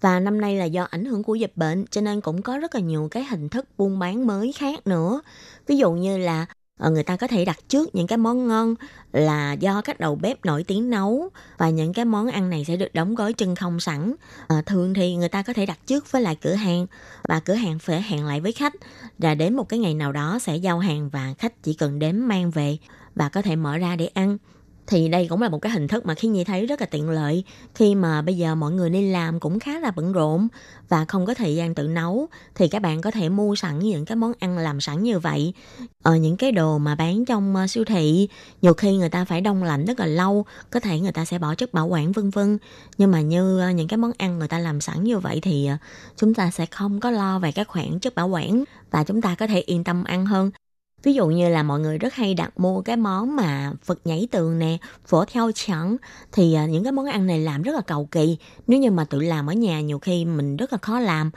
[0.00, 2.74] Và năm nay là do ảnh hưởng của dịch bệnh cho nên cũng có rất
[2.74, 5.20] là nhiều cái hình thức buôn bán mới khác nữa.
[5.66, 6.46] Ví dụ như là
[6.78, 8.74] Ờ, người ta có thể đặt trước những cái món ngon
[9.12, 12.76] là do các đầu bếp nổi tiếng nấu và những cái món ăn này sẽ
[12.76, 14.14] được đóng gói chân không sẵn.
[14.48, 16.86] À, thường thì người ta có thể đặt trước với lại cửa hàng
[17.28, 18.74] và cửa hàng phải hẹn lại với khách
[19.18, 22.20] là đến một cái ngày nào đó sẽ giao hàng và khách chỉ cần đến
[22.20, 22.76] mang về
[23.14, 24.38] và có thể mở ra để ăn
[24.86, 27.10] thì đây cũng là một cái hình thức mà khi Nhi thấy rất là tiện
[27.10, 27.44] lợi.
[27.74, 30.48] Khi mà bây giờ mọi người đi làm cũng khá là bận rộn
[30.88, 34.04] và không có thời gian tự nấu, thì các bạn có thể mua sẵn những
[34.04, 35.54] cái món ăn làm sẵn như vậy.
[36.02, 38.28] Ở những cái đồ mà bán trong ờ, siêu thị,
[38.62, 41.38] nhiều khi người ta phải đông lạnh rất là lâu, có thể người ta sẽ
[41.38, 42.58] bỏ chất bảo quản, vân vân.
[42.98, 45.68] Nhưng mà như ờ, những cái món ăn người ta làm sẵn như vậy thì
[46.16, 49.34] chúng ta sẽ không có lo về các khoản chất bảo quản và chúng ta
[49.38, 50.50] có thể yên tâm ăn hơn.
[51.04, 54.28] Ví dụ như là mọi người rất hay đặt mua cái món mà Phật nhảy
[54.30, 55.96] tường nè, phở theo chẳng
[56.32, 58.36] thì à, những cái món ăn này làm rất là cầu kỳ.
[58.66, 61.30] Nếu như mà tự làm ở nhà nhiều khi mình rất là khó làm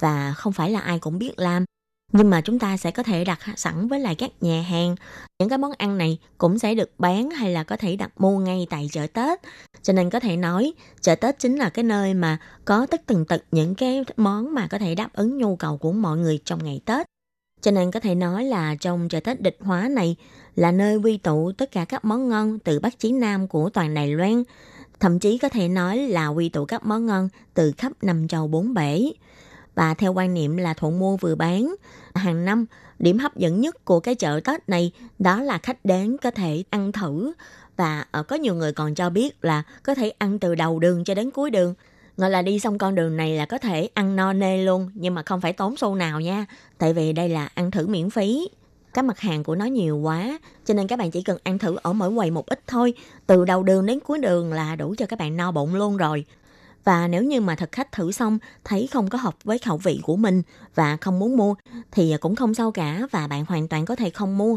[0.00, 1.64] và không phải là ai cũng biết làm.
[2.12, 4.94] Nhưng mà chúng ta sẽ có thể đặt sẵn với lại các nhà hàng.
[5.38, 8.38] Những cái món ăn này cũng sẽ được bán hay là có thể đặt mua
[8.38, 9.40] ngay tại chợ Tết.
[9.82, 13.24] Cho nên có thể nói chợ Tết chính là cái nơi mà có tất từng
[13.24, 16.64] tật những cái món mà có thể đáp ứng nhu cầu của mọi người trong
[16.64, 17.06] ngày Tết.
[17.64, 20.16] Cho nên có thể nói là trong chợ Tết địch hóa này
[20.56, 23.94] là nơi quy tụ tất cả các món ngon từ Bắc chí Nam của toàn
[23.94, 24.42] Đài Loan.
[25.00, 28.48] Thậm chí có thể nói là quy tụ các món ngon từ khắp năm châu
[28.48, 29.12] bốn bể.
[29.74, 31.74] Và theo quan niệm là thuận mua vừa bán,
[32.14, 32.66] hàng năm
[32.98, 36.64] điểm hấp dẫn nhất của cái chợ Tết này đó là khách đến có thể
[36.70, 37.32] ăn thử
[37.76, 41.04] và ờ, có nhiều người còn cho biết là có thể ăn từ đầu đường
[41.04, 41.74] cho đến cuối đường
[42.16, 45.14] gọi là đi xong con đường này là có thể ăn no nê luôn, nhưng
[45.14, 46.46] mà không phải tốn xu nào nha.
[46.78, 48.48] Tại vì đây là ăn thử miễn phí.
[48.94, 51.76] Các mặt hàng của nó nhiều quá, cho nên các bạn chỉ cần ăn thử
[51.82, 52.94] ở mỗi quầy một ít thôi.
[53.26, 56.24] Từ đầu đường đến cuối đường là đủ cho các bạn no bụng luôn rồi.
[56.84, 60.00] Và nếu như mà thực khách thử xong, thấy không có hợp với khẩu vị
[60.02, 60.42] của mình
[60.74, 61.54] và không muốn mua,
[61.92, 64.56] thì cũng không sao cả và bạn hoàn toàn có thể không mua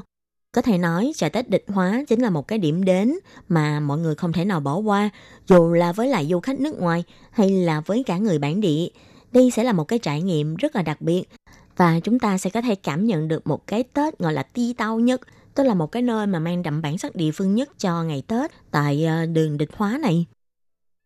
[0.52, 3.14] có thể nói chợ Tết địch hóa chính là một cái điểm đến
[3.50, 5.10] mà mọi người không thể nào bỏ qua,
[5.48, 8.88] dù là với lại du khách nước ngoài hay là với cả người bản địa.
[9.32, 11.24] Đây sẽ là một cái trải nghiệm rất là đặc biệt
[11.78, 14.74] và chúng ta sẽ có thể cảm nhận được một cái Tết gọi là ti
[14.74, 15.22] tao nhất,
[15.56, 18.24] tức là một cái nơi mà mang đậm bản sắc địa phương nhất cho ngày
[18.28, 20.26] Tết tại ờ, đường địch hóa này.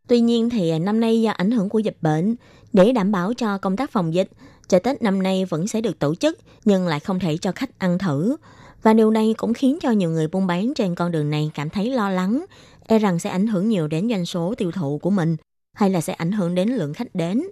[0.08, 2.36] Tuy nhiên thì ờ, năm nay do ảnh hưởng của dịch bệnh,
[2.74, 4.30] để đảm bảo cho công tác phòng dịch,
[4.68, 7.80] chợ Tết năm nay vẫn sẽ được tổ chức nhưng lại không thể cho khách
[7.80, 8.36] ăn thử.
[8.84, 11.70] Và điều này cũng khiến cho nhiều người buôn bán trên con đường này cảm
[11.70, 12.46] thấy lo lắng,
[12.88, 15.36] e rằng sẽ ảnh hưởng nhiều đến doanh số tiêu thụ của mình,
[15.74, 17.44] hay là sẽ ảnh hưởng đến lượng khách đến.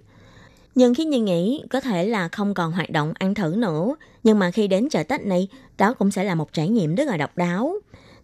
[0.75, 4.39] Nhưng khi nhìn nghĩ có thể là không còn hoạt động ăn thử nữa, nhưng
[4.39, 7.17] mà khi đến chợ Tết này, đó cũng sẽ là một trải nghiệm rất là
[7.17, 7.73] độc đáo.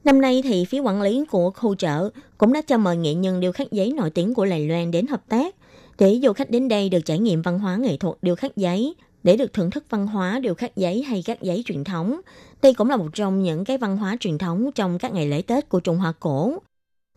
[0.03, 3.39] Năm nay thì phía quản lý của khu chợ cũng đã cho mời nghệ nhân
[3.39, 5.55] điêu khắc giấy nổi tiếng của Lài Loan đến hợp tác
[5.99, 8.95] để du khách đến đây được trải nghiệm văn hóa nghệ thuật điêu khắc giấy,
[9.23, 12.21] để được thưởng thức văn hóa điêu khắc giấy hay các giấy truyền thống,
[12.65, 15.41] đây cũng là một trong những cái văn hóa truyền thống trong các ngày lễ
[15.41, 16.53] Tết của Trung Hoa cổ.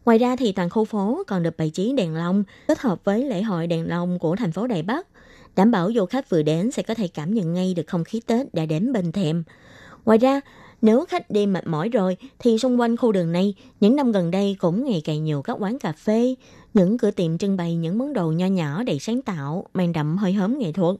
[0.04, 3.24] Ngoài ra thì toàn khu phố còn được bày trí đèn lồng kết hợp với
[3.24, 5.06] lễ hội đèn lồng của thành phố Đài Bắc,
[5.56, 8.20] đảm bảo du khách vừa đến sẽ có thể cảm nhận ngay được không khí
[8.26, 9.44] Tết đã đến bên thềm.
[10.04, 10.40] Ngoài ra,
[10.82, 14.30] nếu khách đi mệt mỏi rồi thì xung quanh khu đường này, những năm gần
[14.30, 16.34] đây cũng ngày càng nhiều các quán cà phê,
[16.74, 20.16] những cửa tiệm trưng bày những món đồ nho nhỏ đầy sáng tạo, mang đậm
[20.16, 20.96] hơi hớm nghệ thuật,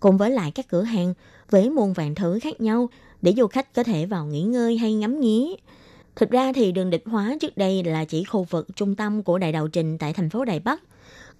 [0.00, 1.14] cùng với lại các cửa hàng
[1.50, 2.88] với muôn vàng thứ khác nhau
[3.22, 5.46] để du khách có thể vào nghỉ ngơi hay ngắm nghía.
[6.16, 9.38] Thực ra thì đường địch hóa trước đây là chỉ khu vực trung tâm của
[9.38, 10.82] đại đạo trình tại thành phố Đài Bắc.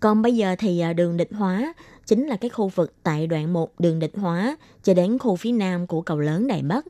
[0.01, 1.75] Còn bây giờ thì à, đường địch hóa
[2.07, 5.53] chính là cái khu vực tại đoạn 1 đường địch hóa cho đến khu phía
[5.53, 6.85] nam của cầu lớn Đài Bắc.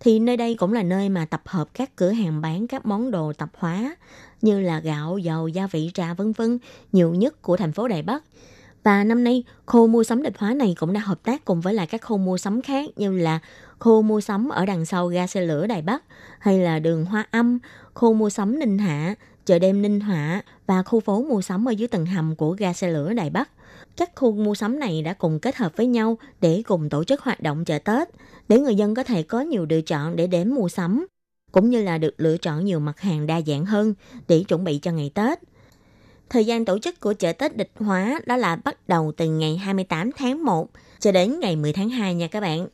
[0.00, 3.10] Thì nơi đây cũng là nơi mà tập hợp các cửa hàng bán các món
[3.10, 3.96] đồ tạp hóa
[4.42, 6.58] như là gạo, dầu, gia vị, trà vân vân
[6.92, 8.22] nhiều nhất của thành phố Đài Bắc.
[8.82, 11.74] Và năm nay, khu mua sắm địch hóa này cũng đã hợp tác cùng với
[11.74, 13.38] lại các khu mua sắm khác như là
[13.80, 16.02] khu mua sắm ở đằng sau ga xe lửa Đài Bắc
[16.38, 17.58] hay là đường Hoa Âm,
[17.94, 19.14] khu mua sắm Ninh Hạ,
[19.46, 22.72] chợ đêm Ninh Họa và khu phố mua sắm ở dưới tầng hầm của ga
[22.72, 23.50] xe lửa Đài Bắc.
[23.96, 27.20] Các khu mua sắm này đã cùng kết hợp với nhau để cùng tổ chức
[27.20, 28.08] hoạt động chợ Tết,
[28.48, 31.06] để người dân có thể có nhiều lựa chọn để đến mua sắm,
[31.52, 33.94] cũng như là được lựa chọn nhiều mặt hàng đa dạng hơn
[34.28, 35.38] để chuẩn bị cho ngày Tết.
[36.30, 39.56] Thời gian tổ chức của chợ Tết địch hóa đó là bắt đầu từ ngày
[39.56, 42.68] 28 tháng 1 cho đến ngày 10 tháng 2 nha các bạn.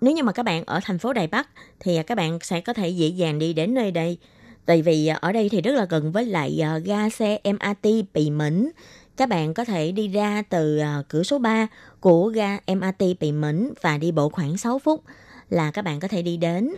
[0.00, 1.48] Nếu như mà các bạn ở thành phố Đài Bắc
[1.80, 4.18] thì à, các bạn sẽ có thể dễ dàng đi đến nơi đây.
[4.66, 7.88] Tại vì à, ở đây thì rất là gần với lại à, ga xe MRT
[8.14, 8.70] Pì Mẫn,
[9.16, 11.66] Các bạn có thể đi ra từ cửa số 3
[12.00, 15.04] của ga MRT Pì Mẫn và đi bộ khoảng 6 phút
[15.50, 16.70] là các bạn có thể đi đến.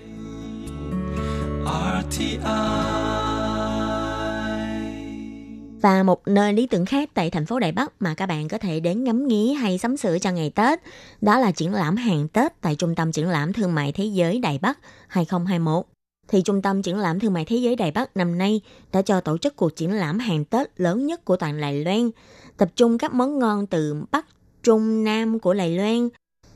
[1.64, 3.31] RTI
[5.82, 8.58] và một nơi lý tưởng khác tại thành phố Đài Bắc mà các bạn có
[8.58, 10.80] thể đến ngắm nghía hay sắm sửa cho ngày Tết,
[11.20, 14.38] đó là triển lãm hàng Tết tại Trung tâm Triển lãm Thương mại Thế giới
[14.38, 14.78] Đài Bắc
[15.08, 15.84] 2021.
[16.28, 18.60] Thì Trung tâm Triển lãm Thương mại Thế giới Đài Bắc năm nay
[18.92, 22.10] đã cho tổ chức cuộc triển lãm hàng Tết lớn nhất của toàn Đài Loan,
[22.56, 24.26] tập trung các món ngon từ Bắc,
[24.62, 26.08] Trung, Nam của Đài Loan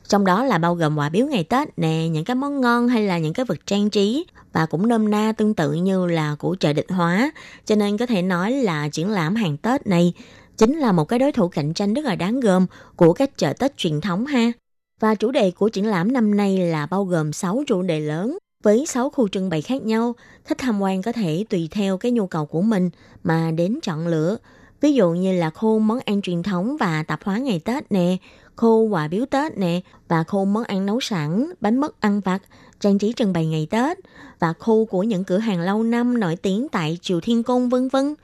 [0.07, 3.07] trong đó là bao gồm quà biếu ngày Tết nè, những cái món ngon hay
[3.07, 6.55] là những cái vật trang trí và cũng nôm na tương tự như là của
[6.59, 7.31] chợ địch hóa.
[7.65, 10.13] Cho nên có thể nói là triển lãm hàng Tết này
[10.57, 13.53] chính là một cái đối thủ cạnh tranh rất là đáng gờm của các chợ
[13.53, 14.51] Tết truyền thống ha.
[14.99, 18.37] Và chủ đề của triển lãm năm nay là bao gồm 6 chủ đề lớn
[18.63, 20.15] với 6 khu trưng bày khác nhau.
[20.45, 22.89] Khách tham quan có thể tùy theo cái nhu cầu của mình
[23.23, 24.37] mà đến chọn lựa.
[24.81, 28.17] Ví dụ như là khu món ăn truyền thống và tạp hóa ngày Tết nè,
[28.57, 32.41] khô quà biếu Tết nè và khô món ăn nấu sẵn, bánh mứt ăn vặt,
[32.79, 33.97] trang trí trưng bày ngày Tết
[34.39, 37.87] và khu của những cửa hàng lâu năm nổi tiếng tại Triều Thiên Cung vân
[37.87, 38.15] vân.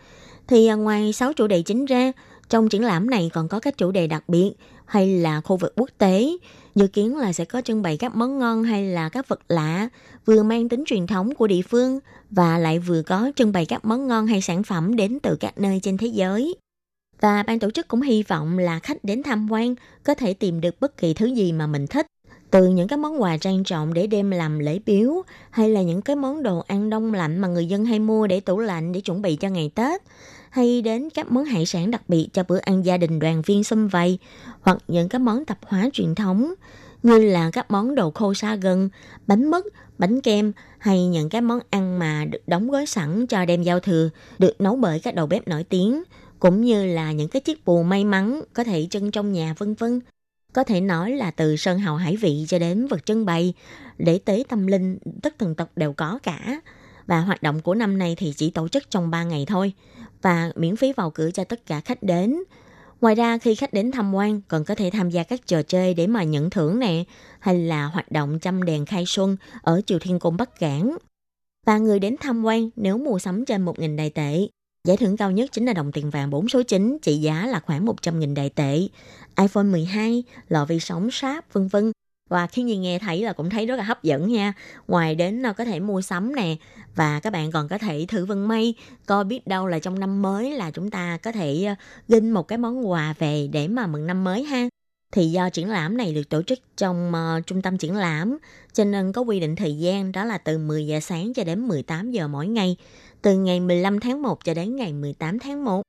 [0.48, 2.12] Thì à, ngoài 6 chủ đề chính ra,
[2.50, 4.54] trong triển lãm này còn có các chủ đề đặc biệt
[4.86, 6.38] hay là khu vực quốc tế,
[6.76, 9.90] dự kiến là sẽ có trưng bày các món ngon hay là các vật lạ
[10.26, 13.86] vừa mang tính truyền thống của địa phương và lại vừa có trưng bày các
[13.86, 16.56] món ngon hay sản phẩm đến từ các nơi trên thế giới.
[17.24, 20.62] Và ban tổ chức cũng hy vọng là khách đến tham quan có thể tìm
[20.62, 22.06] được bất kỳ thứ gì mà mình thích.
[22.52, 26.02] Từ những cái món quà trang trọng để đem làm lễ biếu hay là những
[26.02, 29.02] cái món đồ ăn đông lạnh mà người dân hay mua để tủ lạnh để
[29.02, 30.02] chuẩn bị cho ngày Tết
[30.50, 33.64] hay đến các món hải sản đặc biệt cho bữa ăn gia đình đoàn viên
[33.64, 34.20] xâm vầy
[34.62, 36.54] hoặc những cái món tập hóa truyền thống
[37.04, 38.90] như là các món đồ khô sa gân,
[39.28, 39.64] bánh mứt,
[39.98, 43.80] bánh kem hay những cái món ăn mà được đóng gói sẵn cho đem giao
[43.80, 44.10] thừa
[44.40, 46.04] được nấu bởi các đầu bếp nổi tiếng
[46.44, 49.74] cũng như là những cái chiếc bù may mắn có thể trưng trong nhà vân
[49.74, 50.00] vân.
[50.54, 53.54] Có thể nói là từ sơn hào hải vị cho đến vật trưng bày,
[53.98, 56.62] để tế tâm linh, tất thần tộc đều có cả.
[57.08, 59.74] Và hoạt động của năm nay thì chỉ tổ chức trong 3 ngày thôi
[60.22, 62.36] và miễn phí vào cửa cho tất cả khách đến.
[63.02, 65.94] Ngoài ra khi khách đến tham quan còn có thể tham gia các trò chơi
[65.94, 67.04] để mà nhận thưởng nè,
[67.40, 70.98] hay là hoạt động chăm đèn khai xuân ở Triều Thiên Cung Bắc Cảng.
[71.66, 74.48] Và người đến tham quan nếu mua sắm trên 1.000 đài tệ
[74.88, 77.60] Giải thưởng cao nhất chính là đồng tiền vàng 4 số 9, trị giá là
[77.60, 78.88] khoảng 100.000 đại tệ,
[79.40, 81.92] iPhone 12, lò vi sóng sáp, vân vân.
[82.30, 84.54] Và khi nhìn nghe thấy là cũng thấy rất là hấp dẫn nha.
[84.88, 86.56] Ngoài đến nó có thể mua sắm nè
[86.96, 88.74] và các bạn còn có thể thử vận may
[89.06, 91.76] coi biết đâu là trong năm mới là chúng ta có thể ờ,
[92.08, 94.70] gin một cái món quà về để mà mừng năm mới ha.
[95.12, 98.38] Thì do triển lãm này được tổ chức trong uh, trung tâm triển lãm
[98.74, 101.68] cho nên có quy định thời gian đó là từ 10 giờ sáng cho đến
[101.68, 102.78] 18 giờ mỗi ngày
[103.24, 105.82] từ ngày 15 tháng 1 cho đến ngày 18 tháng 1.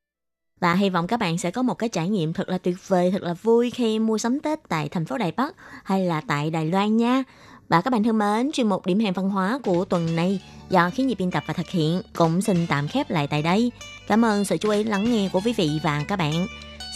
[0.61, 3.11] Và hy vọng các bạn sẽ có một cái trải nghiệm thật là tuyệt vời,
[3.11, 5.55] thật là vui khi mua sắm Tết tại thành phố Đài Bắc
[5.85, 7.23] hay là tại Đài Loan nha.
[7.69, 10.91] Và các bạn thân mến, chuyên mục điểm hẹn văn hóa của tuần này do
[10.91, 13.73] khí nhịp biên tập và thực hiện cũng xin tạm khép lại tại đây.
[14.09, 16.47] Cảm ơn sự chú ý lắng nghe của quý vị và các bạn.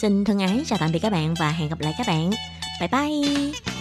[0.00, 2.30] Xin thân ái chào tạm biệt các bạn và hẹn gặp lại các bạn.
[2.80, 3.77] Bye bye!